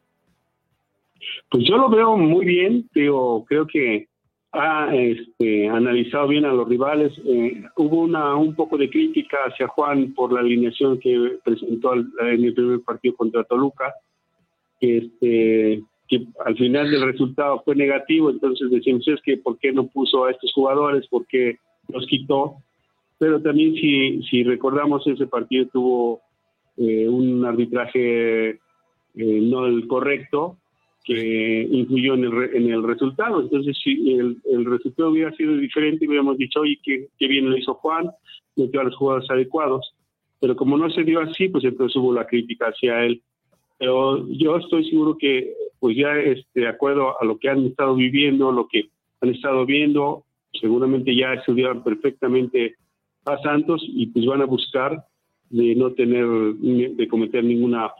Pues 1.50 1.65
yo 1.67 1.77
lo 1.77 1.89
veo 1.89 2.17
muy 2.17 2.45
bien, 2.45 2.89
pero 2.93 3.45
creo 3.49 3.67
que 3.67 4.09
ha 4.53 4.95
este, 4.95 5.69
analizado 5.69 6.29
bien 6.29 6.45
a 6.45 6.53
los 6.53 6.69
rivales. 6.69 7.12
Eh, 7.25 7.62
hubo 7.77 8.00
una 8.00 8.35
un 8.37 8.55
poco 8.55 8.77
de 8.77 8.91
crítica 8.91 9.39
hacia 9.47 9.69
Juan 9.69 10.12
por 10.15 10.33
la 10.33 10.41
alineación 10.41 10.99
que 10.99 11.39
presentó 11.45 11.95
en 11.95 12.45
el 12.45 12.55
primer 12.55 12.81
partido 12.81 13.15
contra 13.17 13.45
Toluca. 13.45 13.95
Este, 14.81 15.83
que 16.09 16.27
al 16.45 16.57
final 16.57 16.91
del 16.91 17.03
resultado 17.03 17.62
fue 17.65 17.77
negativo, 17.77 18.31
entonces 18.31 18.71
decimos 18.71 19.07
es 19.07 19.21
que 19.23 19.37
por 19.37 19.59
qué 19.59 19.73
no 19.73 19.87
puso 19.87 20.25
a 20.25 20.33
estos 20.33 20.53
jugadores, 20.53 21.07
por 21.07 21.25
qué 21.27 21.59
los 21.89 22.05
quitó, 22.07 22.57
pero 23.19 23.41
también 23.41 23.75
si, 23.75 24.23
si 24.25 24.43
recordamos 24.43 25.07
ese 25.07 25.27
partido 25.29 25.67
tuvo 25.73 26.21
eh, 26.77 27.09
un 27.09 27.45
arbitraje 27.45 28.49
eh, 28.50 28.59
no 29.15 29.67
el 29.67 29.87
correcto 29.87 30.57
que 31.11 31.67
influyó 31.69 32.14
en 32.14 32.23
el, 32.23 32.55
en 32.55 32.71
el 32.71 32.85
resultado, 32.85 33.40
entonces 33.40 33.76
si 33.83 34.12
el, 34.12 34.37
el, 34.45 34.64
resultado 34.64 35.11
hubiera 35.11 35.35
sido 35.35 35.57
diferente 35.57 36.07
hubiéramos 36.07 36.38
dicho, 36.38 36.61
oye, 36.61 36.79
qué, 36.85 37.09
qué 37.19 37.26
bien 37.26 37.50
lo 37.50 37.57
hizo 37.59 37.75
Juan, 37.75 38.11
metió 38.55 38.81
a 38.81 38.85
los 38.85 38.95
jugadores 38.95 39.29
adecuados, 39.29 39.93
pero 40.38 40.55
como 40.55 40.79
no 40.79 40.88
se 40.88 41.02
dio 41.02 41.19
así, 41.19 41.49
pues 41.49 41.64
entonces 41.64 41.97
hubo 41.97 42.12
la 42.12 42.29
crítica 42.29 42.67
hacia 42.67 43.05
él. 43.05 43.23
Pero 43.76 44.25
yo 44.29 44.59
estoy 44.59 44.88
seguro 44.88 45.17
que 45.19 45.52
pues 45.81 45.97
ya 45.97 46.17
este, 46.17 46.61
de 46.61 46.69
acuerdo 46.69 47.21
a 47.21 47.25
lo 47.25 47.38
que 47.38 47.49
han 47.49 47.67
estado 47.67 47.97
viviendo, 47.97 48.52
lo 48.52 48.69
que 48.69 48.85
han 49.21 49.31
estado 49.31 49.67
viendo, 49.67 50.26
seguramente 50.61 51.17
ya 51.17 51.33
estudiaron 51.33 51.83
perfectamente 51.83 52.76
a 53.25 53.37
Santos 53.38 53.83
y 53.85 54.07
pues 54.07 54.26
van 54.26 54.43
a 54.43 54.47
buscar 54.47 55.05
de 55.49 55.75
no 55.75 55.90
tener, 55.90 56.25
de 56.55 57.09
cometer 57.09 57.43
ninguna 57.43 57.90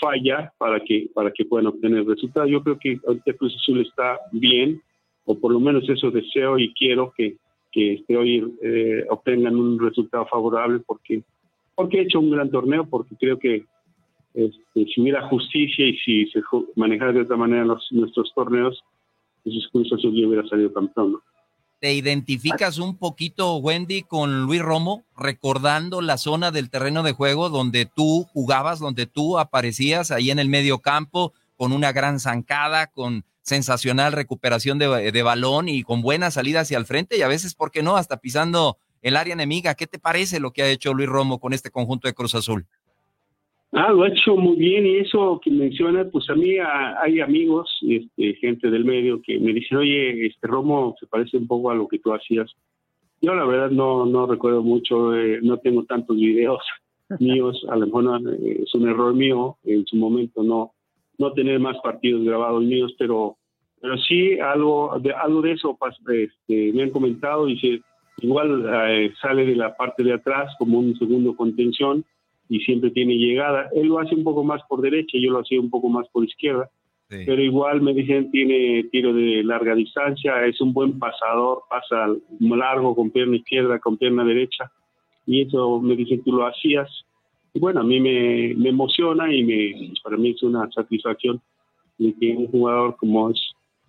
falla 0.00 0.52
para 0.58 0.80
que, 0.80 1.08
para 1.14 1.30
que 1.30 1.44
puedan 1.44 1.66
obtener 1.66 2.06
resultados. 2.06 2.50
Yo 2.50 2.62
creo 2.62 2.78
que 2.78 2.98
ahorita 3.06 3.34
Cruz 3.34 3.54
Azul 3.56 3.80
está 3.80 4.18
bien, 4.32 4.80
o 5.24 5.38
por 5.38 5.52
lo 5.52 5.60
menos 5.60 5.88
eso 5.88 6.10
deseo 6.10 6.58
y 6.58 6.72
quiero 6.74 7.12
que, 7.16 7.36
que 7.72 7.94
este, 7.94 8.16
hoy 8.16 8.54
eh, 8.62 9.04
obtengan 9.08 9.56
un 9.56 9.78
resultado 9.78 10.26
favorable 10.26 10.80
porque, 10.86 11.22
porque 11.74 11.98
he 11.98 12.02
hecho 12.02 12.20
un 12.20 12.30
gran 12.30 12.50
torneo, 12.50 12.84
porque 12.84 13.16
creo 13.16 13.38
que 13.38 13.64
este, 14.34 14.86
si 14.86 15.00
hubiera 15.00 15.28
justicia 15.28 15.86
y 15.86 15.96
si 15.98 16.26
se 16.26 16.42
manejara 16.76 17.12
de 17.12 17.22
otra 17.22 17.36
manera 17.36 17.64
los, 17.64 17.86
nuestros 17.92 18.32
torneos, 18.34 18.82
pues 19.42 19.68
Cruz 19.72 19.92
Azul 19.92 20.10
hubiera 20.24 20.46
salido 20.48 20.72
campeón. 20.72 21.18
¿Te 21.84 21.92
identificas 21.92 22.78
un 22.78 22.96
poquito, 22.96 23.56
Wendy, 23.56 24.04
con 24.04 24.44
Luis 24.44 24.62
Romo, 24.62 25.04
recordando 25.18 26.00
la 26.00 26.16
zona 26.16 26.50
del 26.50 26.70
terreno 26.70 27.02
de 27.02 27.12
juego 27.12 27.50
donde 27.50 27.84
tú 27.84 28.26
jugabas, 28.32 28.78
donde 28.78 29.04
tú 29.04 29.38
aparecías 29.38 30.10
ahí 30.10 30.30
en 30.30 30.38
el 30.38 30.48
medio 30.48 30.78
campo, 30.78 31.34
con 31.56 31.74
una 31.74 31.92
gran 31.92 32.20
zancada, 32.20 32.86
con 32.86 33.26
sensacional 33.42 34.14
recuperación 34.14 34.78
de, 34.78 35.22
balón 35.22 35.68
y 35.68 35.82
con 35.82 36.00
buena 36.00 36.30
salida 36.30 36.60
hacia 36.60 36.78
el 36.78 36.86
frente 36.86 37.18
y 37.18 37.20
a 37.20 37.28
veces, 37.28 37.54
¿por 37.54 37.70
qué 37.70 37.82
no?, 37.82 37.98
hasta 37.98 38.16
pisando 38.16 38.78
el 39.02 39.14
área 39.14 39.34
enemiga. 39.34 39.74
¿Qué 39.74 39.86
te 39.86 39.98
parece 39.98 40.40
lo 40.40 40.54
que 40.54 40.62
ha 40.62 40.68
hecho 40.68 40.94
Luis 40.94 41.10
Romo 41.10 41.38
con 41.38 41.52
este 41.52 41.70
conjunto 41.70 42.08
de 42.08 42.14
Cruz 42.14 42.34
Azul? 42.34 42.66
Ah, 43.76 43.90
lo 43.90 44.04
ha 44.04 44.08
hecho 44.08 44.36
muy 44.36 44.54
bien 44.54 44.86
y 44.86 44.98
eso 44.98 45.40
que 45.42 45.50
menciona, 45.50 46.04
pues 46.04 46.30
a 46.30 46.36
mí 46.36 46.58
a, 46.58 47.00
hay 47.02 47.20
amigos, 47.20 47.68
este, 47.82 48.34
gente 48.34 48.70
del 48.70 48.84
medio 48.84 49.20
que 49.20 49.40
me 49.40 49.52
dicen, 49.52 49.78
oye, 49.78 50.26
este 50.26 50.46
Romo 50.46 50.94
se 51.00 51.08
parece 51.08 51.38
un 51.38 51.48
poco 51.48 51.72
a 51.72 51.74
lo 51.74 51.88
que 51.88 51.98
tú 51.98 52.14
hacías. 52.14 52.54
Yo 53.20 53.34
la 53.34 53.44
verdad 53.44 53.70
no, 53.70 54.06
no 54.06 54.28
recuerdo 54.28 54.62
mucho, 54.62 55.16
eh, 55.16 55.40
no 55.42 55.58
tengo 55.58 55.82
tantos 55.86 56.16
videos 56.16 56.62
míos, 57.18 57.66
a 57.68 57.74
lo 57.74 57.86
mejor 57.86 58.04
no, 58.04 58.30
eh, 58.30 58.62
es 58.62 58.72
un 58.76 58.88
error 58.88 59.12
mío 59.12 59.56
en 59.64 59.84
su 59.86 59.96
momento 59.96 60.44
no, 60.44 60.72
no 61.18 61.32
tener 61.32 61.58
más 61.58 61.76
partidos 61.82 62.22
grabados 62.24 62.62
míos, 62.62 62.94
pero, 62.96 63.38
pero 63.80 63.98
sí 63.98 64.38
algo 64.38 64.96
de, 65.00 65.12
algo 65.12 65.42
de 65.42 65.50
eso 65.50 65.76
este, 66.12 66.72
me 66.72 66.84
han 66.84 66.90
comentado, 66.90 67.46
dice, 67.46 67.80
igual 68.18 68.66
eh, 68.88 69.12
sale 69.20 69.44
de 69.44 69.56
la 69.56 69.76
parte 69.76 70.04
de 70.04 70.12
atrás 70.12 70.54
como 70.60 70.78
un 70.78 70.96
segundo 70.96 71.34
contención 71.34 72.04
y 72.54 72.60
siempre 72.60 72.92
tiene 72.92 73.16
llegada. 73.16 73.68
Él 73.74 73.88
lo 73.88 73.98
hace 73.98 74.14
un 74.14 74.22
poco 74.22 74.44
más 74.44 74.62
por 74.68 74.80
derecha, 74.80 75.18
yo 75.18 75.32
lo 75.32 75.40
hacía 75.40 75.60
un 75.60 75.70
poco 75.70 75.88
más 75.88 76.06
por 76.12 76.24
izquierda. 76.24 76.70
Sí. 77.10 77.18
Pero 77.26 77.42
igual 77.42 77.82
me 77.82 77.92
dicen 77.92 78.30
tiene 78.30 78.84
tiro 78.92 79.12
de 79.12 79.42
larga 79.42 79.74
distancia, 79.74 80.46
es 80.46 80.60
un 80.60 80.72
buen 80.72 80.96
pasador, 80.98 81.62
pasa 81.68 82.06
largo 82.38 82.94
con 82.94 83.10
pierna 83.10 83.36
izquierda, 83.36 83.80
con 83.80 83.96
pierna 83.96 84.24
derecha. 84.24 84.70
Y 85.26 85.42
eso 85.42 85.80
me 85.80 85.96
dicen 85.96 86.22
tú 86.22 86.30
lo 86.32 86.46
hacías. 86.46 86.88
Y 87.52 87.58
bueno, 87.58 87.80
a 87.80 87.84
mí 87.84 87.98
me, 87.98 88.54
me 88.56 88.68
emociona 88.68 89.34
y 89.34 89.42
me, 89.42 89.92
para 90.04 90.16
mí 90.16 90.30
es 90.30 90.42
una 90.44 90.70
satisfacción 90.70 91.40
de 91.98 92.14
que 92.20 92.36
un 92.36 92.46
jugador 92.46 92.96
como 92.96 93.30
es 93.30 93.40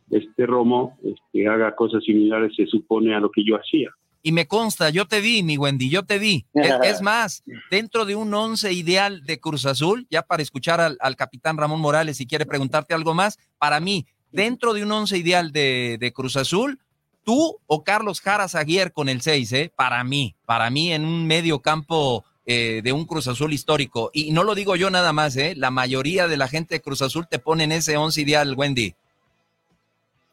este 0.10 0.48
Romo 0.48 0.98
este, 1.04 1.48
haga 1.48 1.76
cosas 1.76 2.04
similares, 2.04 2.56
se 2.56 2.66
supone, 2.66 3.14
a 3.14 3.20
lo 3.20 3.30
que 3.30 3.44
yo 3.44 3.58
hacía. 3.58 3.92
Y 4.26 4.32
me 4.32 4.48
consta, 4.48 4.90
yo 4.90 5.06
te 5.06 5.22
vi, 5.22 5.44
mi 5.44 5.56
Wendy, 5.56 5.88
yo 5.88 6.04
te 6.04 6.18
vi. 6.18 6.48
Es, 6.56 6.74
es, 6.82 7.02
más, 7.04 7.44
dentro 7.70 8.06
de 8.06 8.16
un 8.16 8.34
once 8.34 8.74
ideal 8.74 9.24
de 9.24 9.40
Cruz 9.40 9.68
Azul, 9.68 10.08
ya 10.10 10.24
para 10.24 10.42
escuchar 10.42 10.82
al, 10.82 10.98
al, 11.00 11.16
capitán 11.16 11.58
Ramón 11.58 11.80
Morales, 11.80 12.18
si 12.18 12.26
quiere 12.26 12.48
preguntarte 12.48 12.96
algo 12.96 13.14
más, 13.14 13.38
para 13.60 13.80
mí, 13.80 14.08
dentro 14.32 14.74
de 14.74 14.82
un 14.82 14.92
once 14.92 15.16
ideal 15.16 15.52
de, 15.52 15.98
de 16.00 16.12
Cruz 16.12 16.38
Azul, 16.38 16.80
tú 17.24 17.58
o 17.68 17.84
Carlos 17.84 18.20
Jara 18.20 18.48
Aguirre 18.52 18.90
con 18.90 19.10
el 19.10 19.22
6, 19.22 19.54
¿eh? 19.54 19.72
Para 19.76 20.04
mí, 20.04 20.34
para 20.48 20.72
mí 20.72 20.92
en 20.92 21.06
un 21.06 21.28
medio 21.28 21.60
campo 21.60 22.26
eh, 22.48 22.82
de 22.84 22.94
un 22.94 23.06
Cruz 23.06 23.28
Azul 23.28 23.54
histórico. 23.54 24.10
Y 24.12 24.32
no 24.32 24.44
lo 24.44 24.56
digo 24.56 24.76
yo 24.76 24.90
nada 24.90 25.14
más, 25.14 25.38
¿eh? 25.38 25.54
La 25.56 25.70
mayoría 25.70 26.28
de 26.28 26.38
la 26.38 26.48
gente 26.48 26.74
de 26.74 26.82
Cruz 26.82 27.04
Azul 27.04 27.28
te 27.30 27.38
pone 27.38 27.66
en 27.66 27.74
ese 27.74 27.96
once 27.96 28.20
ideal, 28.20 28.56
Wendy. 28.58 28.96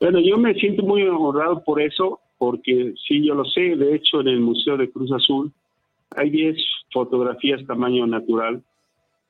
Bueno, 0.01 0.19
yo 0.19 0.39
me 0.39 0.55
siento 0.55 0.83
muy 0.83 1.03
honrado 1.03 1.63
por 1.63 1.79
eso 1.79 2.22
porque 2.43 2.95
sí, 3.07 3.25
yo 3.25 3.37
lo 3.37 3.45
sé, 3.45 3.77
de 3.77 3.95
hecho 3.95 4.21
en 4.21 4.27
el 4.27 4.41
Museo 4.41 4.77
de 4.77 4.91
Cruz 4.91 5.13
Azul 5.13 5.53
hay 6.11 6.29
10 6.29 6.57
fotografías 6.93 7.65
tamaño 7.69 8.05
natural 8.05 8.65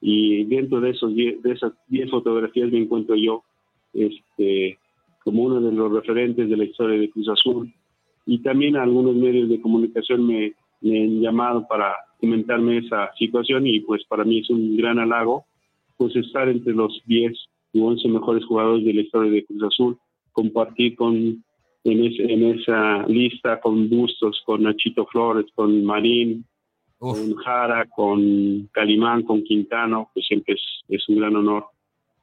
y 0.00 0.45
dentro 0.45 0.81
de, 0.81 0.92
esos 0.92 1.14
diez, 1.14 1.42
de 1.42 1.52
esas 1.52 1.75
10 1.88 2.11
fotografías 2.11 2.73
me 2.73 2.78
encuentro 2.78 3.14
yo 3.14 3.42
este, 3.92 4.78
como 5.23 5.42
uno 5.42 5.61
de 5.61 5.73
los 5.73 5.92
referentes 5.92 6.49
de 6.49 6.57
la 6.57 6.64
historia 6.64 6.99
de 6.99 7.11
Cruz 7.11 7.28
Azul. 7.28 7.71
y 8.25 8.38
también 8.38 8.76
algunos 8.76 9.14
medios 9.14 9.50
de 9.50 9.61
comunicación 9.61 10.26
me, 10.26 10.54
me 10.81 11.02
han 11.02 11.21
llamado 11.21 11.66
para 11.69 11.95
comentarme 12.19 12.78
esa 12.78 13.12
situación 13.19 13.66
y 13.66 13.81
pues 13.81 14.02
para 14.07 14.25
mí 14.25 14.38
es 14.38 14.49
un 14.49 14.75
gran 14.75 14.99
halago 14.99 15.45
pues 15.99 16.16
estar 16.16 16.49
entre 16.49 16.73
los 16.73 16.99
10 17.04 17.31
u 17.75 17.85
11 17.85 18.09
mejores 18.09 18.42
jugadores 18.47 18.87
de 18.87 18.95
la 18.95 19.02
historia 19.02 19.31
de 19.31 19.45
Cruz 19.45 19.64
Azul, 19.64 19.99
compartir 20.33 20.97
con 20.97 21.45
en, 21.84 22.60
esa 22.60 23.04
lista 23.06 23.60
con 23.60 23.88
Bustos, 23.88 24.42
con 24.46 24.62
Nachito 24.62 25.06
Flores, 25.06 25.46
con 25.54 25.84
Marín, 25.84 26.46
con 26.98 27.34
Jara, 27.36 27.86
con 27.86 28.68
Calimán, 28.72 29.22
con 29.22 29.42
Quintano, 29.42 30.10
pues 30.14 30.26
siempre 30.26 30.54
es, 30.88 31.08
un 31.08 31.16
gran 31.16 31.34
honor 31.34 31.66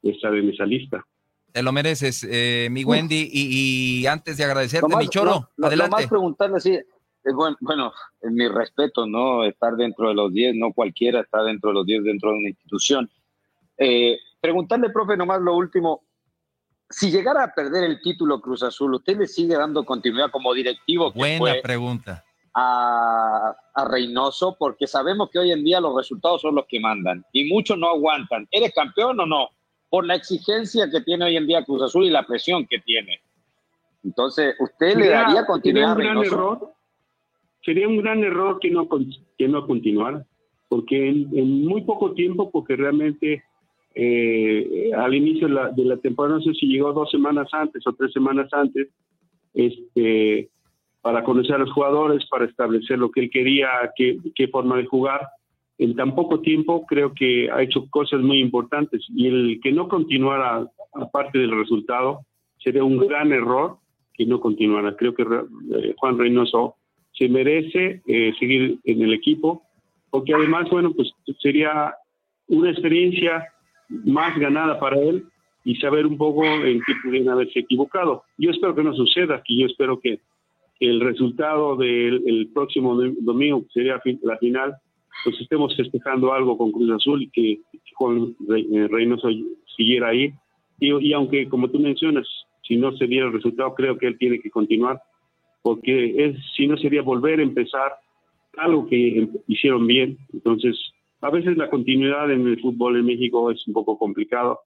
estar 0.02 0.34
en 0.36 0.50
esa 0.50 0.66
lista. 0.66 1.06
Te 1.52 1.62
lo 1.62 1.72
mereces, 1.74 2.26
eh, 2.30 2.70
mi 2.72 2.84
Wendy. 2.84 3.30
Y, 3.32 4.06
antes 4.06 4.38
de 4.38 4.46
agradecerte, 4.46 4.96
mi 4.96 5.10
choro, 5.10 5.50
adelante. 5.62 5.92
más 5.92 6.08
preguntarle 6.08 6.58
así, 6.58 6.80
bueno, 7.34 7.58
bueno, 7.60 7.92
en 8.22 8.36
mi 8.36 8.48
respeto, 8.48 9.06
¿no? 9.06 9.44
Estar 9.44 9.76
dentro 9.76 10.10
de 10.10 10.16
los 10.16 10.32
10, 10.32 10.56
no 10.56 10.72
cualquiera 10.72 11.22
está 11.22 11.44
dentro 11.44 11.72
de 11.72 11.74
los 11.74 11.86
10 11.86 12.04
dentro 12.04 12.32
de 12.32 12.38
una 12.38 12.50
institución. 12.50 13.10
Eh, 13.78 14.18
preguntarle, 14.40 14.90
profe, 14.90 15.18
nomás 15.18 15.42
lo 15.42 15.56
último, 15.56 16.04
si 16.90 17.12
llegara 17.12 17.44
a 17.44 17.54
perder 17.54 17.84
el 17.84 18.02
título 18.02 18.42
Cruz 18.42 18.64
Azul, 18.64 18.96
¿usted 18.96 19.18
le 19.18 19.28
sigue 19.28 19.56
dando 19.56 19.86
continuidad 19.86 20.32
como 20.32 20.54
directivo? 20.54 21.12
Buena 21.12 21.56
pregunta. 21.62 22.24
A, 22.54 23.56
a, 23.76 23.86
Reynoso, 23.86 24.56
porque 24.58 24.88
sabemos 24.88 25.30
que 25.30 25.38
hoy 25.38 25.52
en 25.52 25.64
día 25.64 25.80
los 25.80 25.96
resultados 25.96 26.42
son 26.42 26.56
los 26.56 26.66
que 26.68 26.80
mandan 26.80 27.24
y 27.32 27.48
muchos 27.48 27.78
no 27.78 27.90
aguantan. 27.90 28.48
¿Eres 28.50 28.74
campeón 28.74 29.20
o 29.20 29.26
no? 29.26 29.50
Por 29.90 30.06
la 30.06 30.16
exigencia 30.16 30.90
que 30.90 31.02
tiene 31.02 31.26
hoy 31.26 31.38
en 31.38 31.46
día 31.46 31.64
Cruz 31.64 31.84
Azul 31.84 32.06
y 32.06 32.10
la 32.10 32.26
presión 32.26 32.66
que 32.68 32.80
tiene. 32.80 33.22
Entonces, 34.04 34.56
¿usted 34.60 34.96
le 34.96 35.10
daría 35.10 35.46
continuidad 35.46 35.92
a 35.92 35.96
Reynoso? 35.96 36.34
Error, 36.34 36.74
sería 37.62 37.88
un 37.88 37.98
gran 37.98 38.24
error 38.24 38.60
que 38.60 38.72
no, 38.72 38.90
que 39.38 39.48
no 39.48 39.68
continuara, 39.68 40.26
porque 40.68 41.08
en 41.08 41.66
muy 41.66 41.82
poco 41.82 42.14
tiempo, 42.14 42.50
porque 42.50 42.76
realmente 42.76 43.44
eh, 43.96 44.92
al 44.96 45.14
inicio 45.14 45.48
de 45.48 45.86
la, 45.86 45.98
temporada, 45.98 46.38
no 46.38 46.42
sé 46.44 46.54
si 46.54 46.68
llegó 46.68 46.94
dos 46.94 47.10
semanas 47.10 47.48
antes 47.52 47.86
o 47.88 47.94
tres 47.94 48.14
semanas 48.14 48.48
antes, 48.54 48.88
este, 49.54 50.50
para 51.02 51.24
conocer 51.24 51.56
a 51.56 51.60
los 51.60 51.72
jugadores, 51.72 52.26
para 52.30 52.46
establecer 52.46 53.00
lo 53.00 53.12
que 53.12 53.22
él 53.22 53.30
quería, 53.30 53.68
qué, 53.96 54.18
qué 54.36 54.48
forma 54.48 54.78
de 54.78 54.86
jugar. 54.86 55.22
En 55.78 55.96
tan 55.96 56.14
poco 56.14 56.42
tiempo 56.42 56.86
creo 56.86 57.14
que 57.14 57.50
ha 57.50 57.62
hecho 57.62 57.88
cosas 57.90 58.22
muy 58.22 58.40
importantes 58.40 59.06
y 59.10 59.28
el 59.28 59.60
que 59.64 59.72
no 59.72 59.88
continuara 59.88 60.68
aparte 60.94 61.40
del 61.40 61.58
resultado 61.58 62.26
sería 62.58 62.84
un 62.84 62.98
gran 62.98 63.32
error 63.32 63.78
que 64.14 64.26
no 64.26 64.42
continuara. 64.42 64.96
Creo 64.98 65.16
que 65.16 65.24
eh, 65.24 65.96
Juan 65.98 66.18
Reynoso 66.18 66.76
se 67.14 67.30
merece 67.30 68.02
eh, 68.06 68.34
seguir 68.38 68.80
en 68.84 69.02
el 69.02 69.14
equipo 69.14 69.64
porque 70.10 70.34
además, 70.34 70.70
bueno, 70.70 70.92
pues 70.94 71.12
sería 71.40 71.94
una 72.48 72.72
experiencia 72.72 73.48
más 73.90 74.38
ganada 74.38 74.80
para 74.80 75.00
él 75.00 75.26
y 75.64 75.76
saber 75.76 76.06
un 76.06 76.18
poco 76.18 76.46
en 76.46 76.82
qué 76.86 76.94
pudieran 77.04 77.30
haberse 77.30 77.60
equivocado. 77.60 78.24
Yo 78.38 78.52
espero 78.52 78.76
que 78.76 78.84
no 78.84 78.94
suceda, 78.94 79.42
que 79.46 79.58
yo 79.58 79.66
espero 79.66 80.00
que 80.00 80.20
el 80.80 81.02
resultado 81.02 81.76
del 81.76 82.50
próximo 82.54 82.96
domingo, 82.96 83.64
que 83.64 83.74
sería 83.74 84.02
la 84.24 84.38
final, 84.38 84.76
pues 85.24 85.40
estemos 85.42 85.76
festejando 85.76 86.34
algo 86.34 86.58
con 86.58 86.72
Cruz 86.72 86.92
Azul 86.92 87.24
y 87.24 87.30
que, 87.30 87.60
Juan 87.96 88.36
eh, 88.56 88.88
Reynoso 88.90 89.28
siguiera 89.76 90.10
ahí. 90.10 90.32
Y, 90.80 91.10
y, 91.10 91.14
aunque, 91.14 91.50
como 91.50 91.70
tú 91.70 91.80
mencionas, 91.80 92.26
si 92.66 92.78
no 92.78 92.94
se 92.94 93.08
diera 93.08 93.28
el 93.28 93.34
resultado, 93.34 93.76
creo 93.76 93.98
que 93.98 94.08
él 94.08 94.18
tiene 94.18 94.40
que 94.40 94.50
continuar, 94.50 95.02
porque 95.62 96.26
es, 96.26 96.38
si 96.56 96.66
no 96.66 96.78
sería 96.78 97.02
volver 97.02 97.40
a 97.40 97.44
empezar 97.44 97.92
algo 98.58 98.88
que 98.88 99.28
hicieron 99.48 99.86
bien. 99.86 100.18
Entonces, 100.32 100.78
a 101.22 101.30
veces 101.30 101.58
la 101.58 101.70
continuidad 101.70 102.32
en 102.32 102.48
el 102.48 102.60
fútbol 102.60 102.98
en 102.98 103.06
México 103.06 103.52
es 103.52 103.66
un 103.68 103.74
poco 103.74 103.98
complicado. 103.98 104.60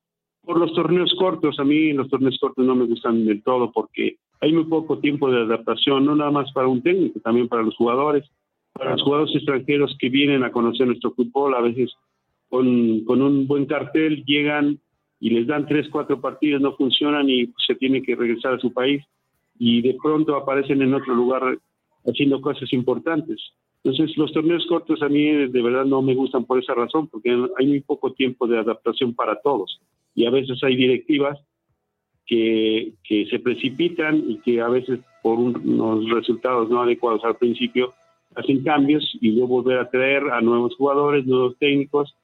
Por 0.43 0.59
los 0.59 0.73
torneos 0.73 1.13
cortos, 1.17 1.59
a 1.59 1.63
mí 1.63 1.93
los 1.93 2.09
torneos 2.09 2.37
cortos 2.39 2.65
no 2.65 2.75
me 2.75 2.85
gustan 2.85 3.25
del 3.25 3.41
todo 3.43 3.71
porque 3.71 4.17
hay 4.41 4.51
muy 4.51 4.65
poco 4.65 4.99
tiempo 4.99 5.31
de 5.31 5.41
adaptación, 5.41 6.05
no 6.05 6.15
nada 6.15 6.31
más 6.31 6.51
para 6.51 6.67
un 6.67 6.81
técnico, 6.81 7.19
también 7.21 7.47
para 7.47 7.63
los 7.63 7.75
jugadores, 7.77 8.29
para 8.73 8.91
los 8.91 9.01
jugadores 9.01 9.33
extranjeros 9.35 9.95
que 9.97 10.09
vienen 10.09 10.43
a 10.43 10.51
conocer 10.51 10.85
nuestro 10.85 11.11
fútbol, 11.13 11.55
a 11.55 11.61
veces 11.61 11.93
con, 12.49 12.67
un 12.67 13.47
buen 13.47 13.65
cartel 13.65 14.23
llegan 14.25 14.79
y 15.19 15.29
les 15.29 15.47
dan 15.47 15.65
tres, 15.65 15.87
cuatro 15.89 16.19
partidos, 16.19 16.61
no 16.61 16.75
funcionan 16.75 17.29
y 17.29 17.51
se 17.65 17.75
tiene 17.75 18.03
que 18.03 18.15
regresar 18.15 18.55
a 18.55 18.59
su 18.59 18.73
país 18.73 19.03
y 19.57 19.81
de 19.81 19.95
pronto 20.01 20.35
aparecen 20.35 20.81
en 20.81 20.93
otro 20.93 21.15
lugar 21.15 21.57
haciendo 22.05 22.41
cosas 22.41 22.71
importantes. 22.73 23.41
Entonces, 23.83 24.17
los 24.17 24.31
torneos 24.31 24.65
cortos 24.67 25.01
a 25.01 25.09
mí 25.09 25.23
de 25.47 25.61
verdad 25.61 25.83
no 25.83 26.01
me 26.01 26.15
gustan 26.15 26.45
por 26.45 26.57
esa 26.57 26.73
razón, 26.73 27.07
porque 27.07 27.35
hay 27.57 27.67
muy 27.67 27.81
poco 27.81 28.13
tiempo 28.13 28.47
de 28.47 28.57
adaptación 28.57 29.13
para 29.13 29.41
todos. 29.41 29.81
Y 30.15 30.25
a 30.25 30.29
veces 30.29 30.63
hay 30.63 30.75
directivas 30.75 31.37
que, 32.25 32.93
que 33.03 33.25
se 33.25 33.39
precipitan 33.39 34.23
y 34.25 34.37
que 34.39 34.61
a 34.61 34.69
veces 34.69 34.99
por 35.21 35.37
unos 35.37 36.09
resultados 36.09 36.69
no 36.69 36.81
adecuados 36.81 37.23
al 37.25 37.35
principio 37.35 37.93
hacen 38.35 38.63
cambios 38.63 39.03
y 39.21 39.31
luego 39.31 39.61
volver 39.61 39.79
a 39.79 39.89
traer 39.89 40.23
a 40.31 40.41
nuevos 40.41 40.75
jugadores, 40.75 41.25
nuevos 41.25 41.57
técnicos 41.57 42.15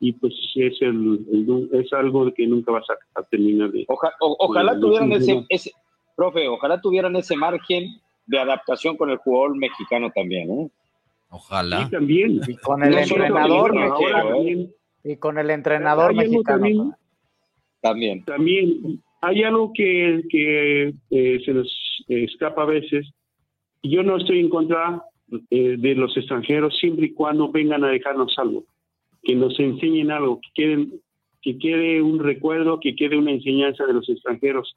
y 0.00 0.12
pues 0.12 0.34
es 0.56 0.80
el, 0.82 1.68
es 1.72 1.92
algo 1.92 2.32
que 2.34 2.46
nunca 2.46 2.72
vas 2.72 2.84
a, 3.14 3.22
terminar 3.22 3.70
de 3.70 3.86
ojalá 3.88 4.78
tuvieran 4.78 5.12
ese, 5.12 5.44
ese 5.48 5.72
profe 6.16 6.46
ojalá 6.48 6.80
tuvieran 6.80 7.16
ese 7.16 7.36
margen 7.36 8.00
de 8.26 8.38
adaptación 8.38 8.96
con 8.96 9.10
el 9.10 9.18
jugador 9.18 9.56
mexicano 9.56 10.10
también 10.14 10.50
¿eh? 10.50 10.70
Ojalá. 11.34 11.88
también. 11.90 12.40
Y 12.46 12.56
con 12.56 12.84
el 12.84 12.96
entrenador 12.96 13.74
Y 15.02 15.16
con 15.16 15.38
el 15.38 15.50
entrenador 15.50 16.14
mexicano. 16.14 16.96
También, 17.80 18.24
también. 18.24 19.02
hay 19.20 19.42
algo 19.42 19.72
que, 19.74 20.22
que 20.30 20.94
eh, 21.10 21.42
se 21.44 21.52
nos 21.52 21.68
escapa 22.08 22.62
a 22.62 22.66
veces. 22.66 23.10
Yo 23.82 24.02
no 24.02 24.16
estoy 24.16 24.40
en 24.40 24.48
contra 24.48 25.02
eh, 25.50 25.76
de 25.78 25.94
los 25.94 26.16
extranjeros 26.16 26.78
siempre 26.78 27.06
y 27.06 27.12
cuando 27.12 27.50
vengan 27.50 27.84
a 27.84 27.88
dejarnos 27.88 28.34
algo, 28.38 28.64
que 29.22 29.34
nos 29.34 29.58
enseñen 29.58 30.10
algo, 30.10 30.40
que 30.40 30.48
quieren 30.54 31.00
que 31.42 31.58
quede 31.58 32.00
un 32.00 32.20
recuerdo, 32.20 32.80
que 32.80 32.96
quede 32.96 33.18
una 33.18 33.32
enseñanza 33.32 33.84
de 33.84 33.92
los 33.92 34.08
extranjeros, 34.08 34.76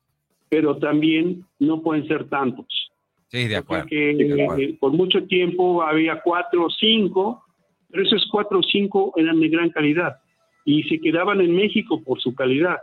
pero 0.49 0.77
también 0.77 1.45
no 1.59 1.81
pueden 1.81 2.05
ser 2.09 2.27
tantos. 2.27 2.86
Sí, 3.29 3.47
de 3.47 3.57
acuerdo. 3.57 3.83
Porque 3.83 4.77
por 4.79 4.93
mucho 4.93 5.23
tiempo 5.25 5.83
había 5.83 6.21
cuatro 6.21 6.65
o 6.65 6.69
cinco, 6.69 7.43
pero 7.89 8.03
esos 8.03 8.27
cuatro 8.31 8.59
o 8.59 8.63
cinco 8.63 9.13
eran 9.17 9.39
de 9.39 9.49
gran 9.49 9.69
calidad 9.69 10.17
y 10.65 10.83
se 10.83 10.99
quedaban 10.99 11.41
en 11.41 11.55
México 11.55 12.01
por 12.03 12.21
su 12.21 12.35
calidad. 12.35 12.77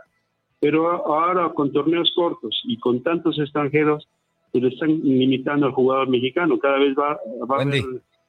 Pero 0.59 0.87
ahora 0.87 1.49
con 1.49 1.71
torneos 1.71 2.11
cortos 2.15 2.61
y 2.65 2.77
con 2.79 3.03
tantos 3.03 3.37
extranjeros, 3.39 4.07
pues 4.51 4.63
le 4.63 4.69
están 4.69 5.01
limitando 5.03 5.67
al 5.67 5.73
jugador 5.73 6.09
mexicano. 6.09 6.57
Cada 6.59 6.79
vez 6.79 6.95
va, 6.97 7.11
a 7.11 7.61
haber 7.61 7.83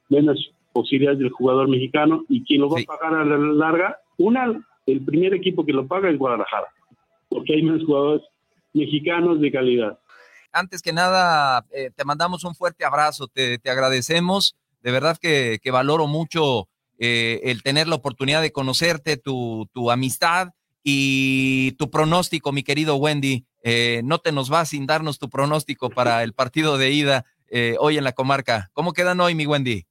menos 0.09 0.51
posibilidades 0.73 1.19
del 1.19 1.31
jugador 1.31 1.69
mexicano 1.69 2.23
y 2.29 2.43
quien 2.43 2.61
lo 2.61 2.69
va 2.69 2.79
a 2.79 2.97
pagar 2.97 3.21
a 3.21 3.25
la 3.25 3.37
larga, 3.37 3.97
una, 4.17 4.63
el 4.85 5.01
primer 5.01 5.33
equipo 5.33 5.65
que 5.65 5.73
lo 5.73 5.87
paga 5.87 6.09
es 6.09 6.17
Guadalajara, 6.17 6.67
porque 7.29 7.53
hay 7.53 7.63
menos 7.63 7.83
jugadores 7.83 8.21
mexicanos 8.73 9.39
de 9.41 9.51
calidad 9.51 9.97
antes 10.57 10.81
que 10.81 10.93
nada, 10.93 11.65
eh, 11.71 11.91
te 11.95 12.05
mandamos 12.05 12.43
un 12.43 12.55
fuerte 12.55 12.85
abrazo, 12.85 13.27
te, 13.27 13.59
agradecemos, 13.65 14.55
de 14.81 14.91
verdad 14.91 15.17
que, 15.21 15.59
valoro 15.71 16.07
mucho 16.07 16.67
eh, 16.99 17.41
el 17.43 17.63
tener 17.63 17.87
la 17.87 17.95
oportunidad 17.95 18.41
de 18.41 18.51
conocerte, 18.51 19.17
tu, 19.17 19.67
amistad 19.91 20.49
y 20.83 21.73
tu 21.73 21.89
pronóstico, 21.89 22.51
mi 22.51 22.63
querido 22.63 22.95
Wendy. 22.95 23.45
Eh, 23.63 24.01
no 24.03 24.19
te 24.19 24.31
nos 24.31 24.49
vas 24.49 24.69
sin 24.69 24.85
darnos 24.85 25.19
tu 25.19 25.29
pronóstico 25.29 25.89
para 25.89 26.23
el 26.23 26.33
partido 26.33 26.77
de 26.77 26.91
ida 26.91 27.25
hoy 27.79 27.97
en 27.97 28.03
la 28.03 28.11
comarca. 28.11 28.69
¿Cómo 28.73 28.91
quedan 28.91 29.19
hoy, 29.21 29.33
mi 29.33 29.45
Wendy? 29.45 29.83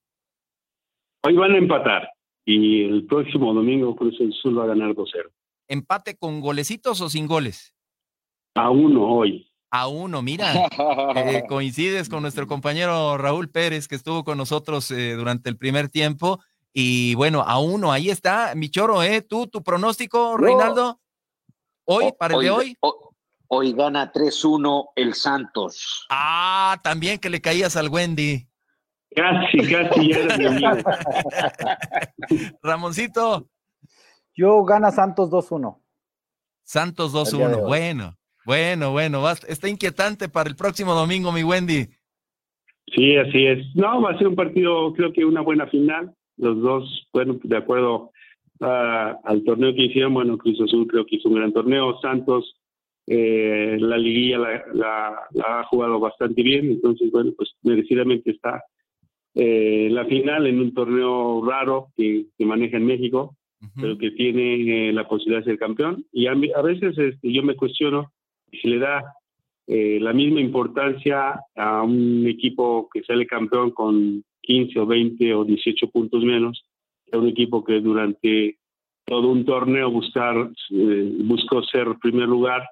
Hoy 1.24 1.34
van 1.36 1.52
a 1.52 1.58
empatar 1.58 2.08
y 2.44 2.84
el 2.84 3.06
próximo 3.06 3.52
domingo 3.52 3.96
Cruz 3.96 4.18
del 4.18 4.32
Sur 4.32 4.58
va 4.58 4.64
a 4.64 4.68
ganar 4.68 4.90
2-0. 4.90 5.30
¿Empate 5.68 6.16
con 6.16 6.40
golecitos 6.40 7.00
o 7.00 7.08
sin 7.08 7.26
goles? 7.26 7.74
A 8.54 8.70
uno 8.70 9.06
hoy 9.08 9.46
a 9.70 9.88
uno. 9.88 10.22
Mira, 10.22 10.68
eh, 11.14 11.44
coincides 11.48 12.08
con 12.08 12.22
nuestro 12.22 12.46
compañero 12.46 13.18
Raúl 13.18 13.48
Pérez, 13.48 13.88
que 13.88 13.94
estuvo 13.94 14.24
con 14.24 14.38
nosotros 14.38 14.90
eh, 14.90 15.14
durante 15.14 15.48
el 15.48 15.56
primer 15.56 15.88
tiempo. 15.88 16.40
Y 16.72 17.14
bueno, 17.14 17.42
a 17.42 17.58
uno, 17.58 17.90
ahí 17.90 18.10
está, 18.10 18.54
mi 18.54 18.68
choro, 18.68 19.02
¿eh? 19.02 19.22
¿Tú, 19.22 19.46
tu 19.46 19.62
pronóstico, 19.62 20.36
Reinaldo? 20.36 21.00
Hoy, 21.84 22.12
para 22.18 22.34
el 22.34 22.40
de 22.42 22.50
hoy. 22.50 22.78
Hoy, 23.48 23.72
gana 23.72 24.12
3-1 24.12 24.88
el 24.96 25.14
Santos. 25.14 26.06
Ah, 26.10 26.78
también 26.82 27.18
que 27.18 27.30
le 27.30 27.40
caías 27.40 27.76
al 27.76 27.88
Wendy. 27.88 28.46
Casi, 29.14 29.58
casi 29.58 30.12
ya 30.12 30.18
era 30.18 30.98
Ramoncito. 32.62 33.48
Yo 34.34 34.62
gana 34.64 34.90
Santos 34.90 35.30
2-1. 35.30 35.80
Santos 36.64 37.14
2-1, 37.14 37.66
bueno. 37.66 38.18
Bueno, 38.46 38.92
bueno, 38.92 39.28
está 39.48 39.68
inquietante 39.68 40.28
para 40.28 40.48
el 40.48 40.54
próximo 40.54 40.94
domingo, 40.94 41.32
mi 41.32 41.42
Wendy. 41.42 41.88
Sí, 42.94 43.16
así 43.16 43.44
es. 43.44 43.74
No, 43.74 44.00
va 44.00 44.12
a 44.12 44.18
ser 44.18 44.28
un 44.28 44.36
partido, 44.36 44.92
creo 44.94 45.12
que 45.12 45.24
una 45.24 45.40
buena 45.40 45.66
final. 45.66 46.14
Los 46.36 46.60
dos, 46.60 47.08
bueno, 47.12 47.40
de 47.42 47.56
acuerdo 47.56 48.12
ah, 48.60 49.18
al 49.24 49.42
torneo 49.42 49.74
que 49.74 49.86
hicieron, 49.86 50.14
bueno, 50.14 50.38
Cruz 50.38 50.60
Azul 50.60 50.86
creo 50.86 51.04
que 51.04 51.16
hizo 51.16 51.28
un 51.28 51.34
gran 51.34 51.52
torneo. 51.52 51.98
Santos, 52.00 52.54
eh, 53.08 53.78
la 53.80 53.98
liguilla 53.98 54.38
la, 54.72 55.28
ha 55.44 55.64
jugado 55.64 55.98
bastante 55.98 56.40
bien, 56.44 56.70
entonces, 56.70 57.10
bueno, 57.10 57.32
pues 57.36 57.50
merecidamente 57.62 58.30
está 58.30 58.62
eh, 59.34 59.88
la 59.90 60.04
final 60.04 60.46
en 60.46 60.60
un 60.60 60.72
torneo 60.72 61.44
raro 61.44 61.88
que, 61.96 62.26
que 62.38 62.44
maneja 62.44 62.76
en 62.76 62.86
México, 62.86 63.36
pero 63.74 63.98
que 63.98 64.12
tiene 64.12 64.88
eh, 64.88 64.92
la 64.92 65.08
posibilidad 65.08 65.40
de 65.40 65.50
ser 65.50 65.58
campeón. 65.58 66.04
Y 66.12 66.28
a, 66.28 66.32
a 66.32 66.62
veces 66.62 66.96
este, 66.96 67.32
yo 67.32 67.42
me 67.42 67.56
cuestiono 67.56 68.12
si 68.50 68.68
le 68.68 68.78
da 68.78 69.14
eh, 69.66 69.98
la 70.00 70.12
misma 70.12 70.40
importancia 70.40 71.40
a 71.56 71.82
un 71.82 72.26
equipo 72.26 72.88
que 72.92 73.02
sale 73.02 73.26
campeón 73.26 73.70
con 73.72 74.24
15 74.42 74.78
o 74.78 74.86
20 74.86 75.34
o 75.34 75.44
18 75.44 75.90
puntos 75.90 76.22
menos 76.22 76.64
que 77.04 77.16
a 77.16 77.20
un 77.20 77.28
equipo 77.28 77.64
que 77.64 77.80
durante 77.80 78.58
todo 79.04 79.28
un 79.28 79.44
torneo 79.44 79.88
eh, 79.88 81.12
buscó 81.24 81.62
ser 81.62 81.88
primer 82.00 82.28
lugar 82.28 82.64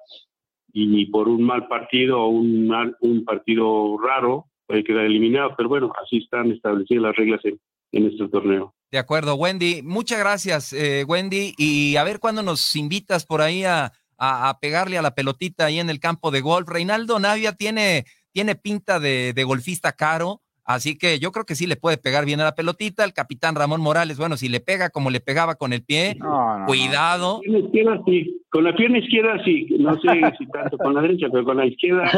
y 0.71 1.05
por 1.05 1.29
un 1.29 1.43
mal 1.43 1.67
partido 1.67 2.21
o 2.21 2.27
un, 2.27 2.69
un 2.99 3.23
partido 3.23 3.97
raro 3.97 4.47
puede 4.67 4.83
quedar 4.83 5.05
eliminado. 5.05 5.53
Pero 5.55 5.69
bueno, 5.69 5.93
así 6.03 6.17
están 6.17 6.51
establecidas 6.51 7.03
las 7.03 7.15
reglas 7.15 7.39
en, 7.45 7.59
en 7.93 8.07
este 8.07 8.27
torneo. 8.27 8.73
De 8.91 8.97
acuerdo, 8.97 9.35
Wendy. 9.35 9.81
Muchas 9.83 10.19
gracias, 10.19 10.73
eh, 10.73 11.05
Wendy. 11.07 11.53
Y 11.57 11.95
a 11.95 12.03
ver 12.03 12.19
cuándo 12.19 12.43
nos 12.43 12.75
invitas 12.75 13.25
por 13.25 13.41
ahí 13.41 13.63
a, 13.63 13.93
a, 14.17 14.57
pegarle 14.59 14.97
a 14.97 15.01
la 15.01 15.15
pelotita 15.15 15.65
ahí 15.65 15.79
en 15.79 15.89
el 15.89 15.99
campo 15.99 16.31
de 16.31 16.41
golf. 16.41 16.67
Reinaldo 16.67 17.19
Navia 17.19 17.53
tiene, 17.53 18.05
tiene 18.31 18.55
pinta 18.55 18.99
de, 18.99 19.33
de, 19.33 19.43
golfista 19.43 19.93
caro, 19.93 20.41
así 20.63 20.97
que 20.97 21.19
yo 21.19 21.31
creo 21.31 21.45
que 21.45 21.55
sí 21.55 21.67
le 21.67 21.75
puede 21.75 21.97
pegar 21.97 22.25
bien 22.25 22.39
a 22.41 22.45
la 22.45 22.55
pelotita. 22.55 23.03
El 23.03 23.13
capitán 23.13 23.55
Ramón 23.55 23.81
Morales, 23.81 24.17
bueno, 24.17 24.37
si 24.37 24.49
le 24.49 24.59
pega 24.59 24.89
como 24.89 25.09
le 25.09 25.19
pegaba 25.19 25.55
con 25.55 25.73
el 25.73 25.83
pie, 25.83 26.17
cuidado. 26.65 27.41
Con 27.45 27.53
la 27.53 27.59
izquierda 27.59 28.01
sí, 28.05 28.41
con 28.49 28.63
la 28.63 28.75
pierna 28.75 28.97
izquierda 28.99 29.43
sí, 29.43 29.67
no 29.79 29.93
sé 29.99 30.09
si 30.37 30.47
tanto 30.47 30.77
con 30.77 30.93
la 30.93 31.01
derecha, 31.01 31.27
pero 31.31 31.43
con 31.43 31.57
la 31.57 31.65
izquierda 31.65 32.09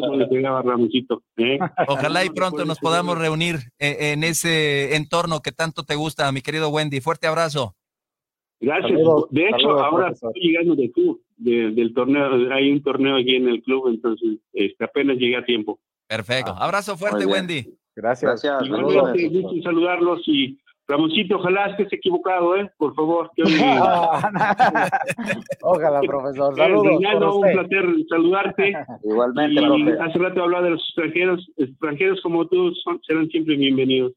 como 0.00 0.16
le 0.16 0.26
pegaba 0.26 0.62
Ramoncito. 0.62 1.22
¿eh? 1.36 1.58
Ojalá 1.88 2.24
y 2.24 2.30
pronto 2.30 2.64
nos 2.64 2.78
podamos 2.78 3.18
reunir 3.18 3.56
eh, 3.78 4.12
en 4.12 4.24
ese 4.24 4.96
entorno 4.96 5.40
que 5.40 5.52
tanto 5.52 5.82
te 5.82 5.96
gusta, 5.96 6.30
mi 6.32 6.40
querido 6.40 6.68
Wendy. 6.68 7.00
Fuerte 7.00 7.26
abrazo. 7.26 7.74
Gracias. 8.64 9.00
de 9.30 9.48
hecho, 9.48 9.70
ahora 9.70 10.10
estoy 10.10 10.32
llegando 10.34 10.74
de 10.74 10.90
club, 10.90 11.20
del 11.36 11.94
torneo. 11.94 12.52
Hay 12.52 12.72
un 12.72 12.82
torneo 12.82 13.16
aquí 13.16 13.36
en 13.36 13.48
el 13.48 13.62
club, 13.62 13.88
entonces 13.88 14.38
este, 14.52 14.84
apenas 14.84 15.16
llegué 15.16 15.36
a 15.36 15.44
tiempo. 15.44 15.78
Perfecto. 16.06 16.54
Ah, 16.56 16.64
Abrazo 16.64 16.96
fuerte, 16.96 17.26
Wendy. 17.26 17.76
Gracias. 17.96 18.42
Gracias. 18.42 18.66
Igualmente, 18.66 19.28
gusto 19.28 19.62
saludarlos 19.62 20.20
y 20.26 20.58
Ramoncito, 20.86 21.36
ojalá 21.36 21.68
estés 21.68 21.90
equivocado, 21.94 22.56
¿eh? 22.56 22.70
Por 22.76 22.94
favor. 22.94 23.30
Que 23.34 23.42
ojalá, 25.62 26.02
profesor. 26.02 26.54
Saludos. 26.56 27.36
un 27.36 27.40
placer 27.40 27.86
saludarte. 28.08 28.74
Igualmente, 29.04 29.62
y 29.62 29.88
Hace 29.92 30.18
rato 30.18 30.42
hablaba 30.42 30.64
de 30.64 30.72
los 30.72 30.82
extranjeros. 30.82 31.50
Extranjeros 31.56 32.20
como 32.22 32.46
tú 32.46 32.74
son, 32.82 33.00
serán 33.02 33.28
siempre 33.28 33.56
bienvenidos. 33.56 34.12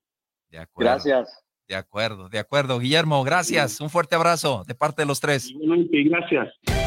Gracias. 0.75 1.41
De 1.67 1.75
acuerdo, 1.75 2.29
de 2.29 2.39
acuerdo. 2.39 2.79
Guillermo, 2.79 3.23
gracias. 3.23 3.81
Un 3.81 3.89
fuerte 3.89 4.15
abrazo 4.15 4.63
de 4.65 4.73
parte 4.73 5.01
de 5.01 5.05
los 5.05 5.19
tres. 5.19 5.53
gracias. 5.91 6.86